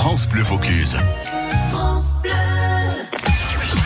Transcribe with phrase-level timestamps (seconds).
[0.00, 0.96] France Bleu Vaucluse.
[1.70, 2.32] France Bleu.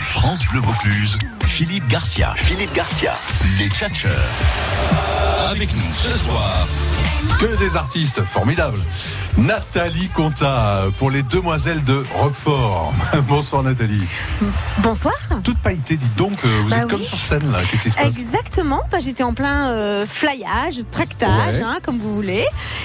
[0.04, 1.18] France Bleu Vaucluse.
[1.44, 2.36] Philippe Garcia.
[2.38, 3.14] Philippe Garcia.
[3.58, 4.12] Les Tchatcheurs.
[5.50, 6.68] Avec nous ce soir.
[7.40, 8.78] Que des artistes formidables.
[9.36, 12.94] Nathalie Conta pour les demoiselles de Roquefort.
[13.28, 14.04] Bonsoir Nathalie.
[14.78, 15.14] Bonsoir.
[15.42, 17.58] Toute pailletée, dites donc, euh, vous Bah êtes comme sur scène là.
[17.68, 18.06] Qu'est-ce qui se passe?
[18.06, 18.80] Exactement.
[18.92, 21.62] Bah, J'étais en plein euh, flyage, tractage, Ouais.
[21.64, 22.44] hein, comme vous voulez.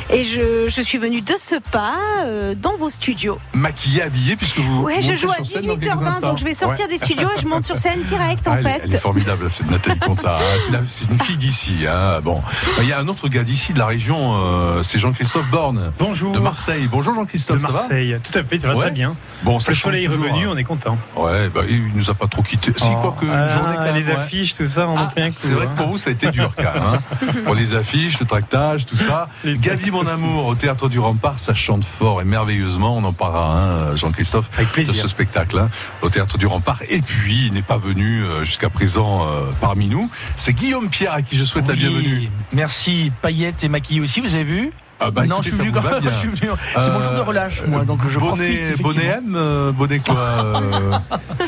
[0.10, 1.94] Et je, je suis venue de ce pas
[2.26, 3.38] euh, dans vos studios.
[3.54, 4.82] Maquillée, habillée, puisque vous.
[4.82, 6.28] Ouais, je montez joue à sur scène dans quelques 18h20, instants.
[6.30, 6.98] donc je vais sortir Ouais.
[6.98, 8.82] des studios et je monte sur scène direct en Ah, fait.
[8.84, 10.38] elle est formidable, cette Nathalie Conta.
[10.38, 10.80] hein.
[10.90, 11.86] C'est une fille d'ici.
[11.88, 12.22] hein.
[12.24, 12.42] Bon,
[12.80, 15.92] il y a un autre gars d'ici, de la région, euh, c'est Jean-Christophe Borne.
[16.00, 16.39] Bonjour.
[16.40, 16.88] De Marseille.
[16.90, 18.18] Bonjour De Jean-Christophe, ça va Marseille.
[18.24, 18.82] Tout à fait, ça va Ouais.
[18.86, 19.14] très bien.
[19.44, 20.52] Bon, ça Le soleil est revenu, hein.
[20.54, 20.98] on est content.
[21.18, 22.72] Ouais, bah, il nous a pas trop quitté.
[22.78, 22.96] Si, Oh.
[23.02, 24.16] quoi que Ah, journée quand même, Les ouais.
[24.16, 25.34] affiches, tout ça, on en Ah, fait un coup.
[25.38, 25.70] c'est vrai hein.
[25.74, 26.82] que pour vous, ça a été dur, quand même.
[26.82, 27.00] hein.
[27.46, 29.28] pour les affiches, le tractage, tout ça.
[29.46, 32.96] Gavi, mon amour, au théâtre du Rempart, ça chante fort et merveilleusement.
[32.98, 33.58] On en parlera,
[33.92, 35.70] hein, Jean-Christophe, de ce spectacle, hein,
[36.02, 36.80] au théâtre du Rempart.
[36.90, 40.10] Et puis, il n'est pas venu euh, jusqu'à présent euh, parmi nous.
[40.38, 42.30] C'est Guillaume Pierre à qui je souhaite la bienvenue.
[42.54, 43.12] Merci.
[43.22, 44.72] Paillettes et maquillées aussi, vous avez vu?
[45.02, 46.02] Ah bah, Non, écoutez, je suis ça venu vous quand va même.
[46.02, 46.12] bien.
[46.14, 48.82] je suis venu- C'est mon jour de Euh, relâche, moi, donc je bonnet, profite.
[48.82, 49.06] bonnet.
[49.06, 50.92] M, euh, bonnet quoi euh,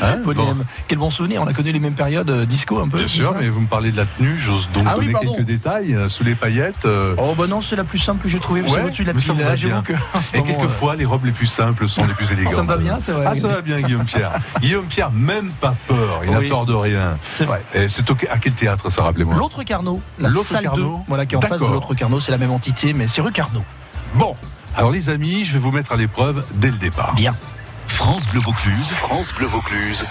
[0.02, 0.50] hein, Bonnet bon.
[0.50, 0.64] M.
[0.88, 2.98] Quel bon souvenir, on a connu les mêmes périodes euh, disco un peu.
[2.98, 5.12] Bien c'est sûr, ça mais vous me parlez de la tenue, j'ose donc Ah donner
[5.14, 6.84] quelques détails euh, sous les paillettes.
[6.86, 9.08] euh, Oh bah non, c'est la plus simple que j'ai trouvée, c'est Ouais, au-dessus de
[9.08, 9.40] la mais ça pile.
[9.40, 9.82] me va Là, j'avoue bien.
[9.82, 9.92] que.
[10.34, 12.52] Et moment, quelquefois, les robes les plus simples sont les plus élégantes.
[12.56, 13.26] Ça me va bien, c'est vrai.
[13.28, 14.32] Ah, ça va bien, Guillaume Pierre.
[14.60, 16.20] Guillaume Pierre, même pas peur.
[16.24, 16.48] Il n'a Oui.
[16.48, 16.98] peur de rien.
[16.98, 17.62] euh, C'est vrai.
[17.74, 19.34] Et c'est au- à quel théâtre, ça, rappelez-moi?
[19.36, 22.20] L'autre Carnot, la L'autre salle 2, Carnot voilà, qui est en face de l'autre Carnot,
[22.20, 23.64] c'est la même entité, mais c'est rue Carnot.
[24.14, 24.36] Bon.
[24.76, 27.12] Alors, les amis, je vais vous mettre à l'épreuve dès le départ.
[27.16, 27.34] Bien.
[27.88, 28.92] France Bleu Vaucluse.
[28.92, 30.04] France Bleu Vaucluse.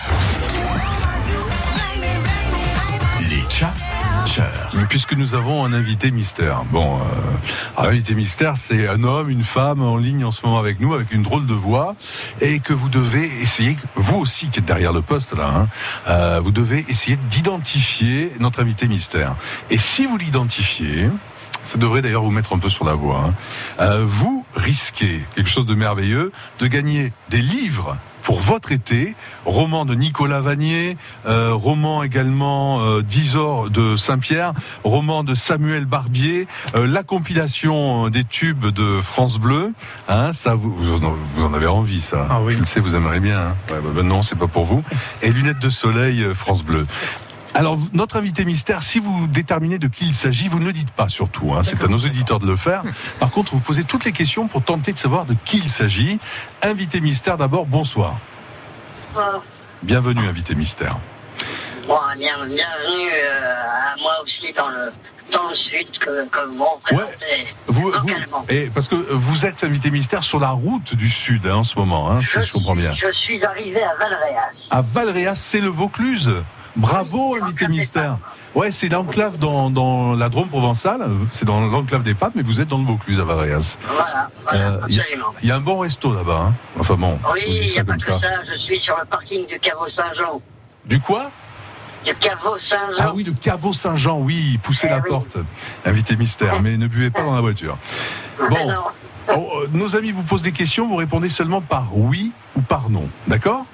[3.30, 4.76] Les Tchatcheurs.
[4.90, 6.66] Puisque nous avons un invité mystère.
[6.74, 7.04] Bon, euh,
[7.78, 10.94] alors, invité mystère, c'est un homme, une femme en ligne en ce moment avec nous,
[10.94, 11.96] avec une drôle de voix,
[12.42, 15.68] et que vous devez essayer, vous aussi qui êtes derrière le poste là, hein,
[16.09, 19.38] euh, vous devez essayer d'identifier notre invité mystère.
[19.70, 21.09] Et si vous l'identifiez,
[21.63, 23.25] ça devrait d'ailleurs vous mettre un peu sur la voie.
[23.27, 23.33] hein,
[23.79, 29.83] euh, vous risquez quelque chose de merveilleux, de gagner des livres pour votre été, roman
[29.83, 30.95] de Nicolas Vanier,
[31.25, 38.23] euh, roman également euh, d'Isor de Saint-Pierre, roman de Samuel Barbier, euh, la compilation des
[38.23, 39.73] tubes de France Bleu.
[40.07, 42.28] Hein, ça, vous, vous en- avez envie, ça.
[42.29, 42.53] Ah oui.
[42.53, 43.39] Je le sais, vous aimeriez bien.
[43.39, 43.55] Hein.
[43.72, 44.83] Ouais, bah, bah non, c'est pas pour vous.
[45.23, 46.85] Et lunettes de soleil France Bleu.
[47.53, 50.91] Alors, notre invité mystère, si vous déterminez de qui il s'agit, vous ne le dites
[50.91, 51.53] pas surtout.
[51.53, 52.84] Hein, c'est à nos auditeurs de le faire.
[53.19, 56.19] Par contre, vous posez toutes les questions pour tenter de savoir de qui il s'agit.
[56.61, 58.17] Invité mystère, d'abord, bonsoir.
[59.13, 59.41] Bonsoir.
[59.84, 60.97] Bienvenue, invité mystère.
[61.88, 63.53] Bon, bien, bienvenue euh,
[63.91, 64.94] à moi aussi dans le,
[65.34, 68.45] dans le sud que, que vous représentez Vous, vous, localement.
[68.47, 71.78] et parce que vous êtes invité mystère sur la route du sud hein, en ce
[71.78, 72.94] moment, hein, si je comprends bien.
[72.94, 74.51] Je suis arrivé à Valréas.
[74.69, 76.31] À Valréas, c'est le Vaucluse.
[76.76, 78.18] Bravo, invité mystère.
[78.56, 81.08] Ouais, c'est l'enclave dans, dans la Drôme provençale.
[81.32, 83.78] C'est dans l'enclave des Papes, mais vous êtes dans le Vaucluse à Valréas.
[83.88, 84.80] Voilà, voilà Euh.
[85.42, 86.48] Il y a un bon resto là-bas.
[86.48, 86.54] Hein.
[86.80, 88.20] Enfin bon, Oui, il n'y a pas que ça.
[88.20, 88.28] ça.
[88.50, 90.42] Je suis sur le parking du caveau Saint-Jean.
[90.86, 91.30] Du quoi?
[92.06, 92.98] Du caveau Saint-Jean.
[93.00, 95.09] Ah oui, le caveau Saint-Jean, oui, poussez Eh la oui.
[95.09, 95.38] porte.
[95.86, 97.78] Invité mystère, mais ne buvez pas dans la voiture.
[98.50, 98.74] Bon.
[99.36, 102.90] Oh, euh, nos amis vous posent des questions, vous répondez seulement par oui ou par
[102.90, 103.08] non.
[103.28, 103.66] D'accord?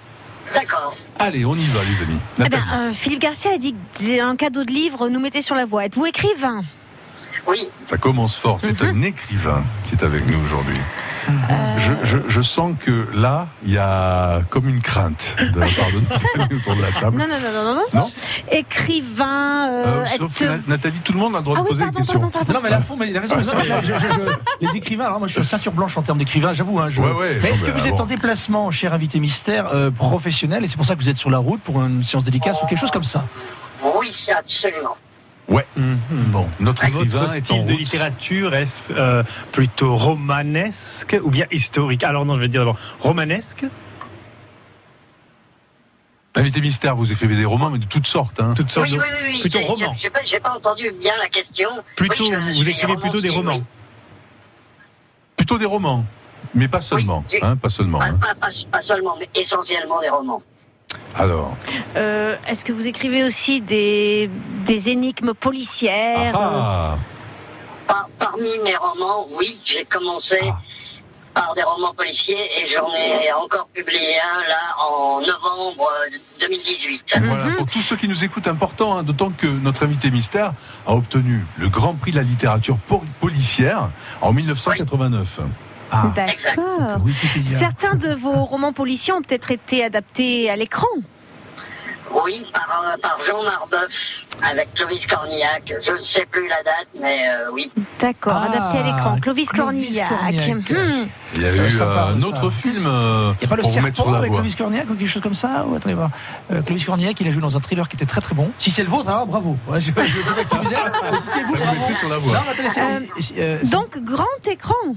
[0.53, 0.93] D'accord.
[1.19, 2.19] Allez, on y va, les amis.
[2.39, 5.65] Eh ben, euh, Philippe Garcia a dit qu'un cadeau de livre nous mettait sur la
[5.65, 5.85] voie.
[5.85, 6.63] Êtes-vous écrivain?
[7.47, 8.57] Oui, Ça commence fort.
[8.59, 8.97] C'est Mhm.
[8.97, 10.77] un écrivain qui est avec nous aujourd'hui.
[11.29, 11.33] Euh,
[11.77, 15.87] Je, je- je sens que là, il y a comme une crainte de la part
[15.91, 15.99] de
[16.39, 17.17] nos amis autour de la table.
[17.17, 17.81] Non, non, non, non, non.
[17.93, 18.09] non.
[18.51, 21.69] Écrivain, euh, Euh, sauf Na- Nathalie, tout le monde a le droit Ah de oui,
[21.71, 22.19] poser pardon, des questions.
[22.19, 22.53] pardon, pardon.
[22.53, 23.35] Non, mais la fond, mais il a raison.
[23.37, 26.53] mais je- je- je- les écrivains, alors moi je suis ceinture blanche en termes d'écrivain,
[26.53, 26.79] j'avoue.
[26.79, 28.03] Hein, je- Ouais, ouais, mais non, est-ce que mais, vous êtes bon.
[28.03, 31.29] en déplacement, cher invité mystère, euh, professionnel, et c'est pour ça que vous êtes sur
[31.29, 33.25] la route pour une séance dédicace ou quelque chose comme ça?
[33.99, 34.95] Oui, absolument.
[35.49, 36.45] Bon.
[36.59, 37.79] Notre écrivain Votre est en style de route.
[37.79, 42.03] littérature est euh, plutôt romanesque ou bien historique?
[42.03, 43.65] Alors non, je vais dire d'abord romanesque,
[46.35, 48.39] Invité mystère, vous écrivez des romans, mais de toutes sortes.
[48.39, 48.53] Hein.
[48.55, 48.99] toutes sortes Oui, de...
[49.01, 49.29] oui, oui.
[49.33, 49.39] oui.
[49.41, 49.95] plutôt J'ai- roman.
[50.25, 51.67] J'ai pas, entendu bien la question.
[51.95, 53.61] Plutôt, Oui, je vous écrivez plutôt des romans.
[55.35, 56.05] Plutôt des romans,
[56.53, 57.23] mais pas seulement.
[57.33, 57.97] Oui, hein, pas seulement.
[57.97, 58.19] Pas, hein.
[58.21, 60.43] pas- pas- pas seulement, mais essentiellement des romans.
[61.15, 61.55] Alors,
[61.95, 64.29] Euh, Est-ce que vous écrivez aussi des,
[64.65, 66.95] des énigmes policières ah,
[67.87, 70.59] Par- parmi mes romans, oui, j'ai commencé Ah.
[71.33, 77.03] par des romans policiers et j'en ai encore publié un là en novembre euh, 2018.
[77.21, 80.53] voilà, pour tous ceux qui nous écoutent, important, hein, d'autant que notre invité mystère
[80.85, 83.89] a obtenu le Grand Prix de la littérature po- policière
[84.21, 85.39] en 1989.
[85.91, 86.11] Ah.
[86.15, 87.01] D'accord.
[87.45, 90.87] Certains de vos romans policiers ont peut-être été adaptés à l'écran.
[92.23, 93.89] Oui, par, euh, par Jean Marbeuf,
[94.41, 95.63] avec Clovis Cornillac.
[95.85, 97.69] Je ne sais plus la date, mais euh, oui.
[97.99, 99.17] D'accord, Ah, adapté à l'écran.
[99.21, 100.07] Clovis, Clovis Cornillac.
[100.09, 100.69] Cornillac.
[100.71, 101.07] Hmm.
[101.35, 102.27] Il y a Euh, eu ça parle, un ça.
[102.27, 104.37] autre film euh, Il n'y a pas le serpent avec voie.
[104.39, 106.09] Clovis Cornillac ou quelque chose comme ça ou attendez voir.
[106.51, 108.51] Euh, Clovis Cornillac, il a joué dans un thriller qui était très très bon.
[108.57, 109.57] Si c'est le vôtre, alors bravo.
[109.67, 111.19] Ouais, je, je sais pas qui vous êtes.
[111.19, 111.93] Si c'est vous, Ça vous bravo.
[111.93, 112.33] sur la voie.
[112.33, 112.99] Non, attendez, Euh,
[113.37, 114.95] euh, Donc, grand écran.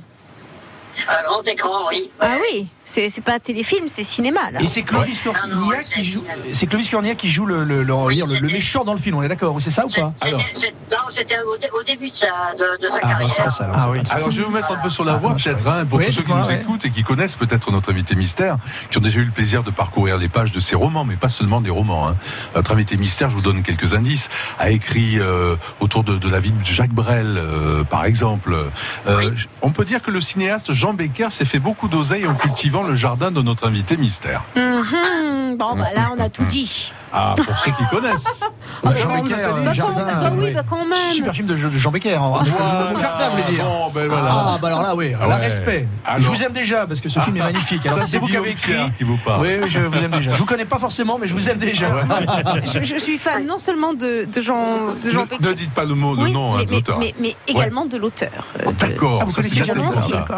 [1.09, 2.11] Un grand écran, oui.
[2.21, 4.51] Ah oui, c'est c'est pas téléfilm, c'est cinéma.
[4.53, 4.61] Là.
[4.61, 6.25] Et c'est Clovis non, Cornillac qui joue.
[6.53, 9.17] C'est Clovis Cornillac qui joue le, le, le- méchant dans le film.
[9.17, 10.41] On est d'accord c'est ça ou pas C'était- Alors.
[10.91, 12.27] Non, c'était au, dé- au début de sa,
[12.59, 13.37] de, de sa Ah, carrière.
[13.37, 13.65] pas ça.
[13.65, 14.01] alors, Ah oui.
[14.31, 16.13] je vais vous mettre un peu sur la Ah, voie peut-être hein, pour Oui, tous
[16.13, 16.61] ceux qui nous ouais.
[16.61, 18.57] écoutent et qui connaissent peut-être notre invité mystère,
[18.91, 21.29] qui ont déjà eu le plaisir de parcourir les pages de ses romans, mais pas
[21.29, 22.09] seulement des romans.
[22.09, 22.17] hein.
[22.57, 24.29] Notre invité mystère, je vous donne quelques indices,
[24.59, 28.57] a écrit euh, autour de, de la vie de Jacques Brel, euh, par exemple.
[29.07, 29.31] Euh,
[29.63, 32.97] On peut dire que le cinéaste Jean Becker s'est fait beaucoup d'oseille en cultivant le
[32.97, 34.45] jardin de notre invité mystère.
[34.57, 35.57] Mhm.
[35.57, 36.93] Bon, bah là, on a tout dit.
[37.13, 38.45] Ah, pour ceux qui connaissent.
[38.45, 38.49] Ah,
[38.85, 41.11] bah, Becker, Nathalie Bah, Jardin, ah, bah oui, bah quand même.
[41.13, 42.15] Super film de, Jean Becker.
[42.15, 42.33] hein.
[43.01, 43.65] Jardin, vous voulez dire.
[43.65, 44.31] Bon, ben voilà.
[44.31, 45.41] Ah, bah alors là, oui, Ah la ouais.
[45.43, 45.89] respect.
[46.05, 46.21] Alors.
[46.23, 47.85] Je vous aime déjà parce que ce film est magnifique.
[47.87, 48.75] Alors, c'est vous qui avez écrit.
[48.97, 49.43] Qui vous parle.
[49.43, 50.33] Oui, oui, je vous aime déjà.
[50.33, 51.87] Je vous connais pas forcément, mais je vous aime déjà.
[52.65, 55.85] Je, je suis fan non seulement de, de Jean, de Jean Ne, ne dites pas
[55.85, 56.99] le mot, le Oui, nom hein, mais, de l'auteur.
[56.99, 58.31] mais, mais également de l'auteur.
[58.61, 59.19] euh, de- D'accord.
[59.23, 59.73] Ah, vous connaissez déjà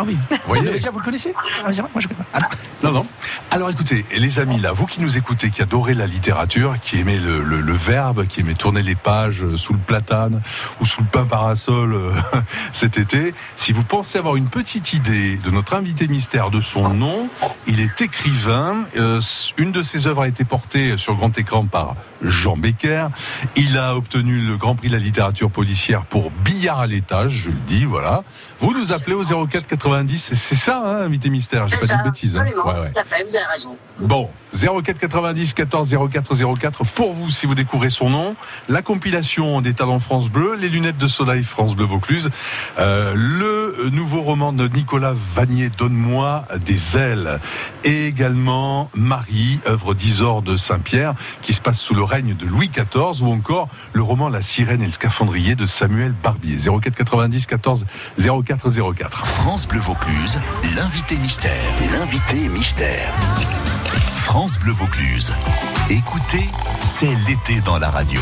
[0.07, 0.17] oui.
[0.47, 2.39] Voyez Déjà, vous le connaissez Ah, c'est vrai, Moi, je connais pas.
[2.43, 2.49] Ah,
[2.83, 3.07] Non, non.
[3.51, 7.19] Alors écoutez, les amis, là, vous qui nous écoutez, qui adorez la littérature, qui aimez
[7.19, 10.41] le, verbe, qui aimez tourner les pages sous le platane
[10.81, 12.13] ou sous le pain parasol euh,
[12.73, 16.91] cet été, si vous pensez avoir une petite idée de notre invité mystère, de son
[16.91, 17.29] nom,
[17.67, 18.85] il est écrivain.
[18.97, 19.21] euh,
[19.57, 23.09] une de ses œuvres a été portée sur grand écran par Jean Becker.
[23.57, 27.51] Il a obtenu le Grand Prix de la littérature policière pour Billard à l'étage, je
[27.51, 28.23] le dis, voilà.
[28.63, 32.05] Vous nous appelez au 04 90, c'est- ça, hein, invité mystère, j'ai pas dit de
[32.05, 32.37] bêtises.
[32.37, 32.45] hein.
[32.45, 33.03] Ouais, ouais.
[33.05, 33.77] Fait, vous avez raison.
[33.99, 38.35] Bon, 04 90 14 04 04 pour vous si vous découvrez son nom.
[38.69, 42.31] La compilation des talents France Bleu, les lunettes de soleil France Bleu Vaucluse,
[42.79, 47.41] euh, le nouveau roman de Nicolas Vanier, Donne-moi des ailes,
[47.83, 52.69] et également Marie, œuvre d'Isor de Saint-Pierre, qui se passe sous le règne de Louis
[52.69, 56.59] XIV, ou encore le roman La sirène et le scaphandrier de Samuel Barbier.
[56.59, 57.87] 04 90 14
[58.19, 59.27] 04 04.
[59.27, 60.41] France Bleu Vaucluse,
[60.75, 61.53] l'invité mystère.
[61.93, 63.13] L'invité mystère.
[64.17, 65.33] France Bleu Vaucluse.
[65.91, 66.49] Écoutez,
[66.81, 68.21] c'est l'été dans la radio.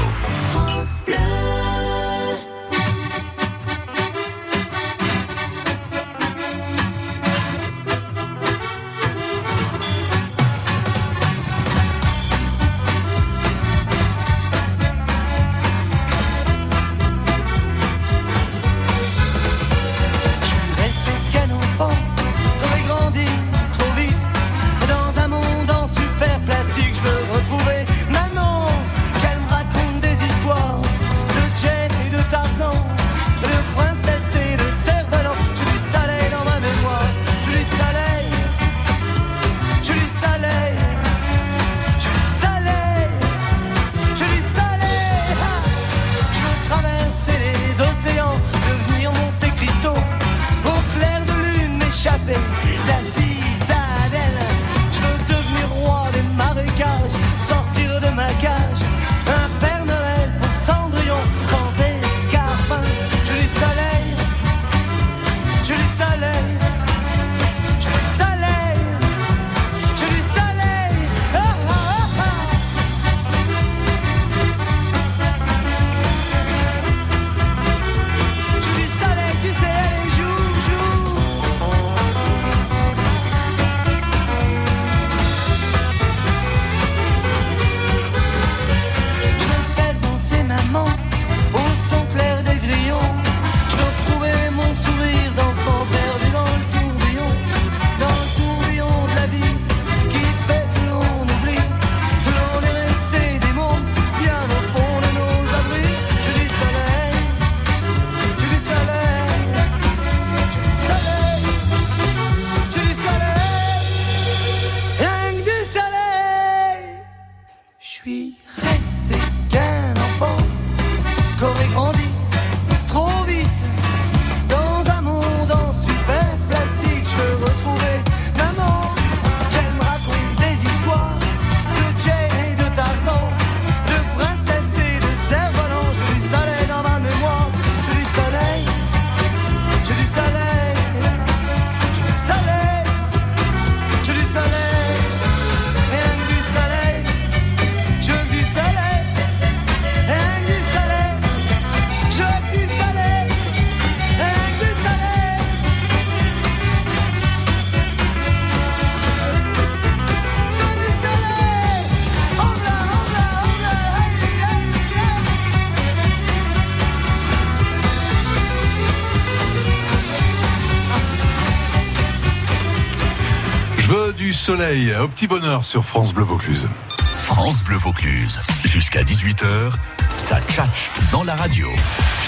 [174.53, 176.69] Au petit bonheur sur France Bleu Vaucluse.
[177.13, 178.41] France Bleu Vaucluse.
[178.65, 179.73] Jusqu'à 18h,
[180.21, 181.67] ça tchatche dans la radio.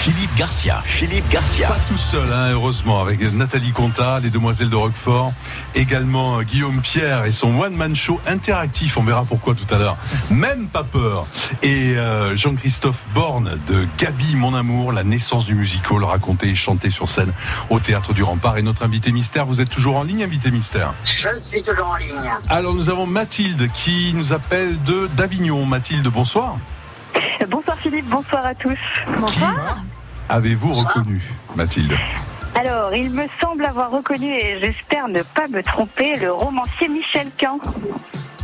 [0.01, 0.83] Philippe Garcia.
[0.85, 1.67] Philippe Garcia.
[1.67, 5.31] Pas tout seul, hein, heureusement, avec Nathalie Conta, les Demoiselles de Roquefort,
[5.75, 9.95] également euh, Guillaume Pierre et son one-man show interactif, on verra pourquoi tout à l'heure.
[10.31, 11.27] Même pas peur.
[11.61, 16.89] Et euh, Jean-Christophe Borne de Gabi, mon amour, la naissance du musical, raconté et chanté
[16.89, 17.31] sur scène
[17.69, 18.57] au Théâtre du Rempart.
[18.57, 21.97] Et notre invité mystère, vous êtes toujours en ligne, invité mystère Je suis toujours en
[21.97, 22.31] ligne.
[22.49, 25.65] Alors nous avons Mathilde qui nous appelle de d'Avignon.
[25.67, 26.57] Mathilde, bonsoir.
[27.83, 28.77] Bonsoir Philippe, bonsoir à tous.
[29.19, 29.83] Bonsoir.
[30.29, 31.21] Avez-vous reconnu,
[31.55, 31.93] Mathilde
[32.55, 37.27] Alors, il me semble avoir reconnu, et j'espère ne pas me tromper, le romancier Michel
[37.37, 37.57] Quint.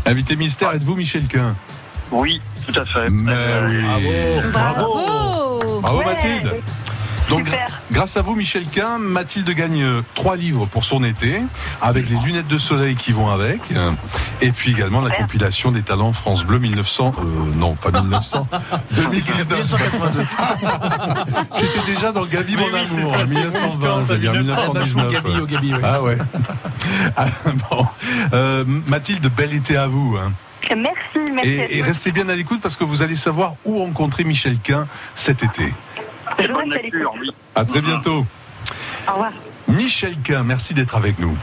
[0.05, 1.55] Invité mystère, êtes-vous Michel Quin
[2.11, 3.09] Oui, tout à fait.
[3.09, 4.49] Mais Euh, oui.
[4.51, 5.59] Bravo.
[5.81, 6.55] Bravo Ouais, Mathilde.
[7.29, 7.81] Donc, super.
[7.91, 11.41] grâce à vous, Michel Quin, Mathilde gagne euh, trois livres pour son été,
[11.81, 13.91] avec les lunettes de soleil qui vont avec, euh,
[14.41, 18.47] et puis également la compilation des talents France Bleu 1900, euh, non pas 1900,
[18.91, 19.47] 2019.
[19.47, 20.25] 1982.
[21.59, 24.33] J'étais déjà dans Gabi Oui, mon oui, amour, ça, en c'est 1920, je veux dire,
[24.33, 25.11] 1919.
[25.11, 25.79] Gabi au Gabi, oui.
[25.83, 26.17] Ah ouais.
[27.15, 27.25] Ah,
[27.69, 27.85] bon.
[28.33, 30.17] Euh, Mathilde, bel été à vous.
[30.19, 30.31] hein.
[30.75, 31.49] Merci, merci.
[31.49, 34.87] Et, et restez bien à l'écoute parce que vous allez savoir où rencontrer Michel Quin
[35.15, 35.73] cet été.
[36.41, 37.31] Je bonne lecture, oui.
[37.55, 38.25] À très bientôt.
[39.07, 39.31] Au revoir.
[39.67, 41.37] Michel Quin, merci d'être avec nous.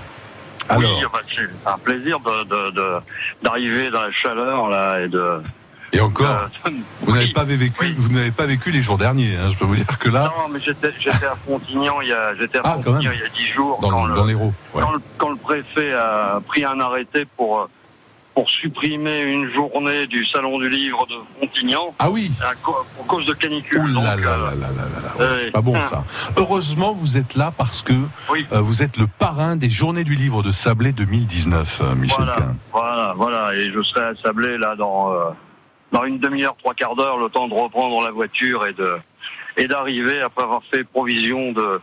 [0.69, 2.97] Alors, Oui, bah, c'est un plaisir de, de, de-
[3.43, 5.41] d'arriver dans la chaleur là et de.
[5.93, 6.49] et encore,
[7.03, 7.95] vous n'avez Oui, pas vécu, oui.
[7.97, 9.37] vous n'avez pas vécu les jours derniers.
[9.37, 10.89] hein, je peux vous dire que là, Non, mais j'étais,
[11.25, 12.99] à Fontignan il y a, j'étais à Ah, même.
[13.01, 14.53] il y a dix jours dans, quand, le, dans l'Hérault.
[14.75, 14.83] ouais.
[14.83, 17.67] quand, le, quand le préfet a pris un arrêté pour euh,
[18.37, 22.31] pour supprimer une journée du salon du livre de Fontignan Ah oui.
[22.43, 22.53] à
[22.95, 23.81] pour cause de canicule.
[23.81, 26.05] Ouh là Donc, là là là là là là, ouais, c'est pas bon ça.
[26.37, 27.95] Heureusement, vous êtes là parce que
[28.31, 28.47] Oui.
[28.53, 32.35] euh, vous êtes le parrain des Journées du Livre de Sablé 2019, euh, Michel Voilà,
[32.35, 32.57] Quin.
[32.73, 35.31] voilà, voilà, et je serai à Sablé là dans euh,
[35.93, 38.99] dans une demi-heure, trois quarts d'heure, le temps de reprendre la voiture et de
[39.57, 41.81] et d'arriver après avoir fait provision de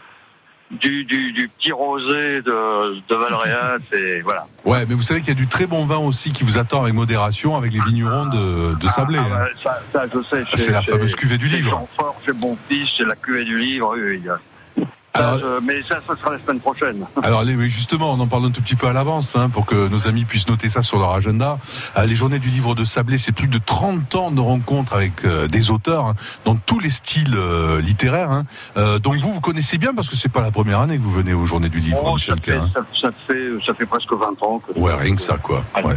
[0.79, 4.45] du, du, du petit rosé de, de Valréas et voilà.
[4.65, 6.81] Ouais, mais vous savez qu'il y a du très bon vin aussi qui vous attend
[6.81, 9.19] avec modération avec les vignerons de, de Sablé.
[9.19, 9.43] Ah, hein.
[9.43, 10.43] ouais, ça, ça, je sais.
[10.55, 11.65] C'est la fameuse cuvée du livre.
[11.65, 13.93] C'est Jean-Fort, c'est bon fils, c'est la cuvée du livre.
[13.95, 14.21] Oui, oui.
[15.15, 17.05] Alors- mais ça, ça sera la semaine prochaine.
[17.23, 20.07] Alors justement, on en parle un tout petit peu à l'avance hein, pour que nos
[20.07, 21.59] amis puissent noter ça sur leur agenda.
[21.97, 25.23] Euh, les journées du livre de Sablé, c'est plus de 30 ans de rencontres avec
[25.25, 26.15] euh, des auteurs hein,
[26.45, 28.31] dans tous les styles euh, littéraires.
[28.31, 28.45] hein.
[29.03, 31.33] Donc vous, vous connaissez bien parce que c'est pas la première année que vous venez
[31.33, 34.41] aux journées du livre, Oh, ça, Michel fait, ça, ça fait, ça fait presque 20
[34.43, 34.59] ans.
[34.59, 35.63] Que Ouais, rien que ça, quoi.
[35.73, 35.87] Allez.
[35.87, 35.93] Ouais.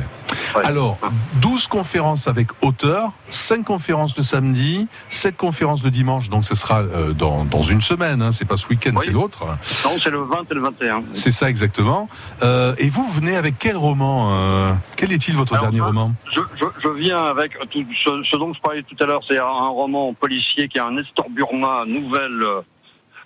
[0.57, 0.65] Ouais.
[0.65, 0.99] Alors,
[1.41, 6.83] 12 conférences avec auteurs, 5 conférences le samedi, 7 conférences le dimanche, donc ce sera
[7.15, 9.06] dans, dans une semaine, c'est pas ce week-end, Oui.
[9.07, 9.45] C'est l'autre.
[9.85, 11.03] Non, c'est le 20 et le 21.
[11.15, 12.09] C'est ça exactement.
[12.43, 16.13] Euh, et vous, venez avec quel roman euh, Quel est-il votre Alors, dernier je- roman?
[16.33, 19.39] Je, je, je viens avec tout ce, ce dont je parlais tout à l'heure, c'est
[19.39, 22.61] un, un roman policier qui est un Nestor Burma, nouvelle, euh,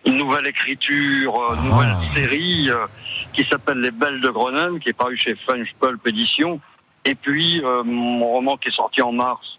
[0.06, 1.62] une nouvelle écriture, euh, Ah.
[1.64, 2.86] nouvelle série euh,
[3.32, 6.60] qui s'appelle Les Belles de Grenade, qui est paru chez French Pulp Édition.
[7.04, 9.58] Et puis euh, mon roman qui est sorti en mars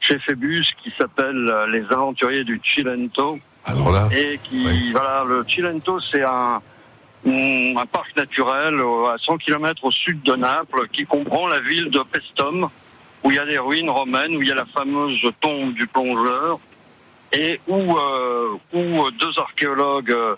[0.00, 4.90] chez Phébus, qui s'appelle euh, Les Aventuriers du Cilento Alors là, et qui Oui.
[4.92, 6.60] voilà le Cilento c'est un
[7.26, 11.90] un parc naturel euh, à 100 km au sud de Naples qui comprend la ville
[11.90, 12.68] de Pestum
[13.24, 15.88] où il y a des ruines romaines où il y a la fameuse tombe du
[15.88, 16.60] plongeur
[17.32, 20.36] et où euh, où deux archéologues euh,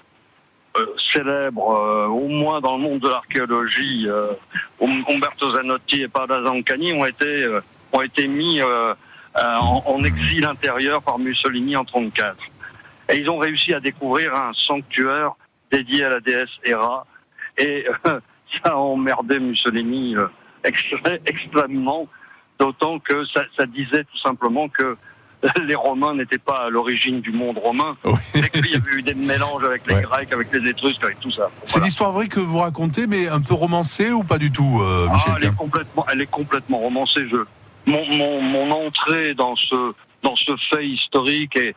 [1.13, 4.33] célèbres euh, au moins dans le monde de l'archéologie euh,
[4.81, 7.47] Um- Umberto Zanotti et Pada Zancani ont été
[7.93, 12.37] ont été mis en, en exil intérieur par Mussolini en 34
[13.11, 15.33] et ils ont réussi à découvrir un sanctuaire
[15.71, 17.07] dédié à la déesse Héra.
[17.59, 18.21] Et euh,
[18.65, 20.27] ça a emmerdé Mussolini euh,
[20.65, 22.07] extré- extrêmement,
[22.59, 24.97] d'autant que ça, ça disait tout simplement que
[25.67, 28.13] les Romains n'étaient pas à l'origine du monde romain, Oui.
[28.53, 30.03] qu'il y avait eu des mélanges avec les Ouais.
[30.03, 31.49] Grecs, avec les Étrusques, avec tout ça.
[31.63, 31.87] c'est Voilà.
[31.87, 35.33] l'histoire vraie que vous racontez, mais un peu romancée ou pas du tout, euh, Michel
[35.35, 37.29] Ah, elle est complètement, elle est complètement romancée.
[37.31, 37.37] Je,
[37.87, 39.93] mon, mon, mon entrée dans ce,
[40.25, 41.75] dans ce fait historique et mm,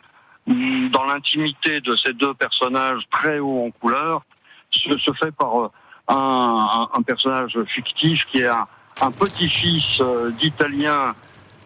[0.47, 4.23] dans l'intimité de ces deux personnages très hauts en couleur
[4.71, 5.67] se, se fait par euh,
[6.07, 8.65] un, personnage fictif qui est un,
[9.01, 11.13] un petit-fils euh, d'Italiens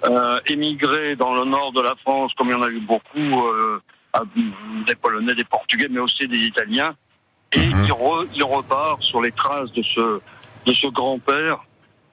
[0.03, 3.43] euh, émigrés dans le nord de la France, comme il y en a eu beaucoup,
[3.47, 3.81] euh,
[4.87, 6.95] des Polonais, des Portugais, mais aussi des Italiens.
[7.53, 7.85] Et Mhm.
[7.85, 10.19] il, re- il repart sur les traces de ce,
[10.65, 11.59] de ce grand-père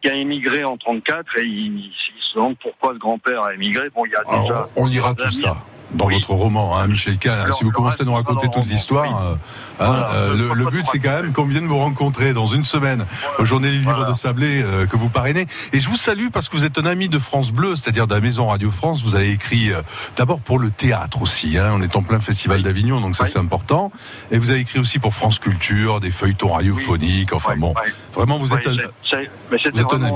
[0.03, 3.89] qui a émigré en 34 et il, il se demande pourquoi ce grand-père a émigré.
[3.91, 5.57] Bon, il y a déjà Alors, on lira tout ça.
[5.95, 6.15] Dans Oui.
[6.15, 7.39] votre roman, hein, Michel Kahn.
[7.41, 9.11] Alors, si vous commencez à nous raconter toute l'histoire, oui.
[9.27, 12.65] euh, hein, Voilà, euh, le, but c'est quand même qu'on vienne vous rencontrer dans une
[12.65, 13.05] semaine
[13.39, 14.11] aux Journées du Livre Voilà.
[14.11, 15.47] de Sablé euh, que vous parrainez.
[15.73, 18.15] Et je vous salue parce que vous êtes un ami de France Bleu, c'est-à-dire de
[18.15, 19.03] la Maison Radio France.
[19.03, 19.83] Vous avez écrit euh,
[20.17, 21.59] d'abord pour le théâtre aussi.
[21.59, 23.93] Hein, on est en plein festival d'Avignon, donc ça c'est important.
[24.31, 27.33] Et vous avez écrit aussi pour France Culture, des feuilletons radiophoniques.
[27.33, 27.75] Enfin bon,
[28.15, 28.67] vraiment vous êtes.
[28.67, 30.11] un- vous êtes ami.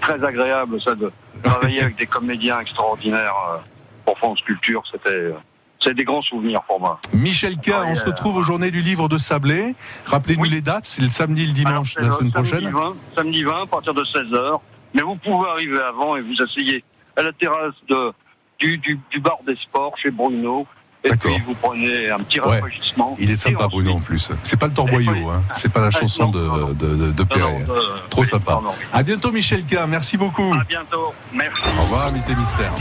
[0.00, 1.10] très agréable ça de
[1.42, 3.58] travailler avec des comédiens extraordinaires euh,
[4.06, 4.82] pour France Culture.
[4.90, 5.32] C'était
[5.78, 6.98] c'est des grands souvenirs pour moi.
[7.12, 9.74] Michel Kahn, Ouais, on se retrouve aux Journées du Livre de Sablé.
[10.06, 10.48] Rappelez-nous Oui.
[10.48, 12.62] les dates, c'est le samedi et le dimanche de la semaine prochaine.
[12.62, 14.60] Samedi 20, samedi 20 à partir de 16h.
[14.94, 16.82] Mais vous pouvez arriver avant et vous asseyez
[17.18, 18.12] à la terrasse de,
[18.58, 20.66] du, du, du bar des sports chez Bruno.
[21.04, 22.46] Et puis vous prenez un petit Ouais.
[22.56, 23.14] rafraîchissement.
[23.20, 24.32] Il est sympa Bruno en plus.
[24.44, 25.42] C'est pas le torboyau, hein.
[25.54, 27.64] c'est pas la Ah, chanson non, de, de, de, de Non, Perret.
[27.68, 27.74] non,
[28.10, 28.60] Trop oui, sympa.
[28.92, 30.52] À bientôt Michel Kahn, merci beaucoup.
[30.54, 31.12] À bientôt.
[31.34, 31.62] Merci.
[31.78, 32.72] Au revoir, invité mystère.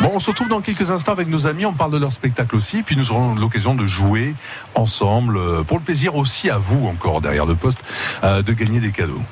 [0.00, 2.54] Bon, on se retrouve dans quelques instants avec nos amis, on parle de leur spectacle
[2.54, 4.34] aussi, puis nous aurons l'occasion de jouer
[4.76, 7.80] ensemble, euh, pour le plaisir aussi à vous, encore derrière le poste,
[8.22, 9.22] euh, de gagner des cadeaux.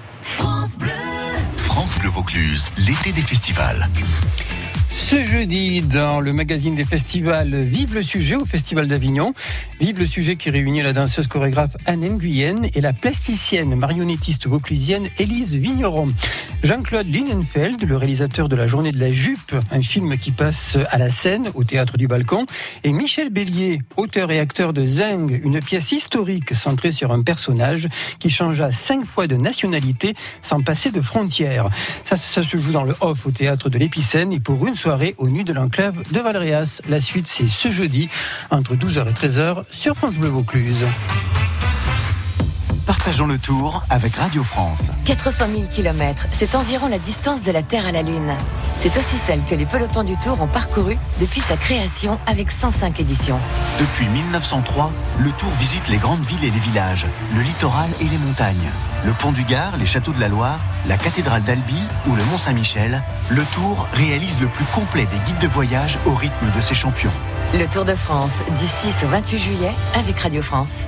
[1.56, 3.88] France Bleu Vaucluse, l'été des festivals.
[4.96, 9.34] Ce jeudi, dans le magazine des festivals Vive le sujet au Festival d'Avignon.
[9.78, 15.06] Vive le sujet qui réunit la danseuse chorégraphe Anne Nguyen et la plasticienne marionnettiste vauclusienne
[15.18, 16.08] Élise Vigneron.
[16.64, 20.98] Jean-Claude Linenfeld, le réalisateur de La Journée de la Jupe, un film qui passe à
[20.98, 22.46] la scène au Théâtre du Balcon,
[22.82, 27.86] et Michel Bélier, auteur et acteur de Zing, une pièce historique centrée sur un personnage
[28.18, 31.68] qui changea cinq fois de nationalité sans passer de frontières.
[32.04, 35.28] Ça, se joue dans le off au Théâtre de l'Épicène et pour une soirée au
[35.28, 36.80] nu de l'enclave de Valréas.
[36.88, 38.08] La suite, c'est ce jeudi,
[38.52, 40.86] entre 12h et 13h, sur France Bleu Vaucluse.
[42.86, 44.92] Partageons le tour avec Radio France.
[45.06, 48.32] 400 000 km, c'est environ la distance de la Terre à la Lune.
[48.78, 53.00] C'est aussi celle que les pelotons du Tour ont parcouru depuis sa création avec 105
[53.00, 53.40] éditions.
[53.80, 58.18] Depuis 1903, le Tour visite les grandes villes et les villages, le littoral et les
[58.18, 58.70] montagnes.
[59.04, 62.38] Le pont du Gard, les châteaux de la Loire, la cathédrale d'Albi ou le Mont
[62.38, 66.76] Saint-Michel, le Tour réalise le plus complet des guides de voyage au rythme de ses
[66.76, 67.10] champions.
[67.52, 70.86] Le Tour de France, du 6 au 28 juillet, avec Radio France.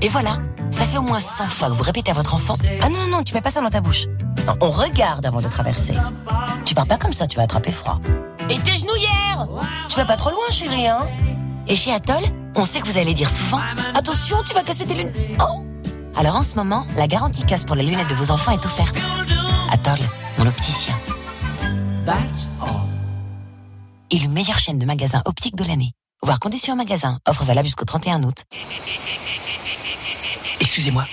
[0.00, 0.38] Et voilà,
[0.70, 3.18] ça fait au moins 100 fois que vous répétez à votre enfant Ah non, non,
[3.18, 4.06] non, tu mets pas ça dans ta bouche.
[4.46, 5.96] Non, on regarde avant de traverser.
[6.64, 8.00] Tu pars pas comme ça, tu vas attraper froid.
[8.48, 9.48] Et tes genouillères
[9.88, 11.08] Tu vas pas trop loin, chérie, hein
[11.66, 12.22] Et chez Atoll,
[12.54, 13.60] on sait que vous allez dire souvent
[13.94, 15.14] Attention, tu vas casser tes lunettes.
[15.40, 15.64] Oh
[16.16, 18.96] Alors en ce moment, la garantie casse pour les lunettes de vos enfants est offerte.
[19.70, 19.98] Atoll,
[20.38, 20.94] mon opticien.
[24.10, 25.92] Et meilleure chaîne de magasins optiques de l'année.
[26.22, 27.18] Voir conditions en magasin.
[27.26, 28.44] Offre valable jusqu'au 31 août.
[30.60, 31.04] Excusez-moi.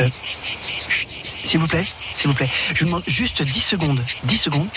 [0.00, 2.48] Euh, s'il vous plaît, s'il vous plaît.
[2.74, 3.98] Je vous demande juste 10 secondes.
[4.24, 4.68] 10 secondes.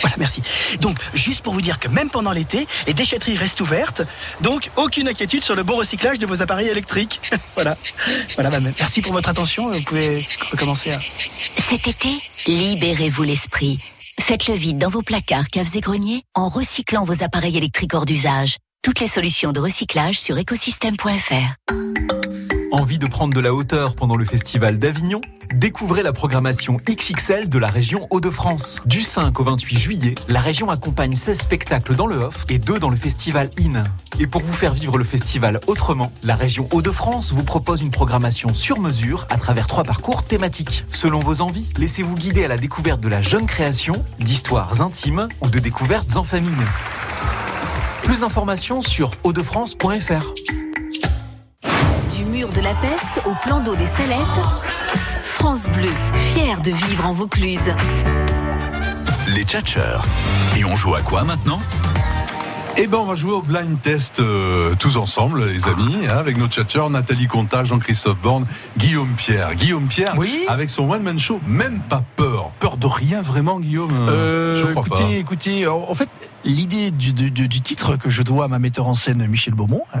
[0.00, 0.42] Voilà, merci.
[0.80, 4.02] Donc, juste pour vous dire que même pendant l'été, les déchetteries restent ouvertes.
[4.40, 7.20] Donc, aucune inquiétude sur le bon recyclage de vos appareils électriques.
[7.54, 7.76] voilà.
[8.36, 9.68] Voilà, bah, merci pour votre attention.
[9.70, 10.98] Vous pouvez recommencer à...
[11.00, 12.10] Cet été,
[12.46, 13.80] libérez-vous l'esprit.
[14.24, 18.06] Faites le vide dans vos placards, caves et greniers en recyclant vos appareils électriques hors
[18.06, 18.56] d'usage.
[18.80, 21.72] Toutes les solutions de recyclage sur écosystème.fr.
[22.72, 25.20] Envie de prendre de la hauteur pendant le festival d'Avignon?
[25.52, 28.80] Découvrez la programmation XXL de la région Hauts-de-France.
[28.86, 32.78] Du 5 au 28 juillet, la région accompagne 16 spectacles dans le off et 2
[32.78, 33.82] dans le festival IN.
[34.18, 38.54] Et pour vous faire vivre le festival autrement, la région Hauts-de-France vous propose une programmation
[38.54, 40.86] sur mesure à travers trois parcours thématiques.
[40.90, 45.48] Selon vos envies, laissez-vous guider à la découverte de la jeune création, d'histoires intimes ou
[45.48, 46.50] de découvertes en famille.
[48.02, 50.32] Plus d'informations sur hautdefrance.fr.
[52.50, 54.18] De la peste au plan d'eau des Salettes,
[55.22, 55.92] France Bleu,
[56.34, 57.60] fière de vivre en Vaucluse.
[59.28, 60.04] Les tchatcheurs.
[60.56, 61.60] Et on joue à quoi maintenant?
[62.78, 66.38] Eh ben, on va jouer au blind test euh, tous ensemble, les amis, hein, avec
[66.38, 68.46] nos tchatcheurs Nathalie Conta, Jean-Christophe Borne,
[68.78, 69.54] Guillaume Pierre.
[69.54, 70.14] Guillaume Pierre,
[70.48, 72.50] avec son one-man show, même pas peur.
[72.60, 75.10] Peur de rien vraiment, Guillaume Euh, Je crois écoutez, pas.
[75.10, 76.08] écoutez, en fait,
[76.44, 79.52] l'idée du, du- du- du titre que je dois à ma metteur en scène Michel
[79.52, 80.00] Beaumont, hein,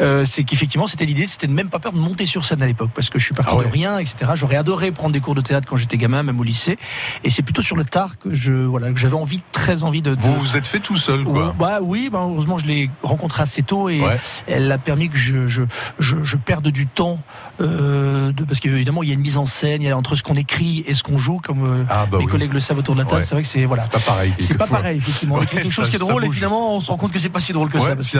[0.00, 2.66] euh, c'est qu'effectivement, c'était l'idée, c'était de même pas peur de monter sur scène à
[2.66, 3.64] l'époque, parce que je suis parti Ah ouais.
[3.64, 4.32] de rien, etc.
[4.34, 6.78] J'aurais adoré prendre des cours de théâtre quand j'étais gamin, même au lycée,
[7.24, 10.14] et c'est plutôt sur le tard que je, voilà, que j'avais envie, très envie de.
[10.14, 11.54] de- Vous vous êtes fait tout seul, quoi.
[11.58, 14.18] Bah oui, bah heureusement je l'ai rencontrée assez tôt et Ouais.
[14.46, 15.62] elle a permis que je, je,
[15.98, 17.18] je, je perde du temps
[17.60, 20.14] euh, de, parce qu'évidemment il y a une mise en scène, il y a entre
[20.16, 22.30] ce qu'on écrit et ce qu'on joue, comme euh, Ah, bah mes oui.
[22.30, 23.18] collègues le savent autour de la table.
[23.20, 23.24] Ouais.
[23.24, 23.84] C'est vrai que c'est voilà.
[23.84, 24.78] C'est pas pareil, C'est pas quelquefois.
[24.78, 25.34] pareil effectivement.
[25.36, 26.96] Ouais, Il y a quelque ça- chose qui est drôle et finalement on se rend
[26.96, 28.12] compte que c'est pas si drôle que ça parce.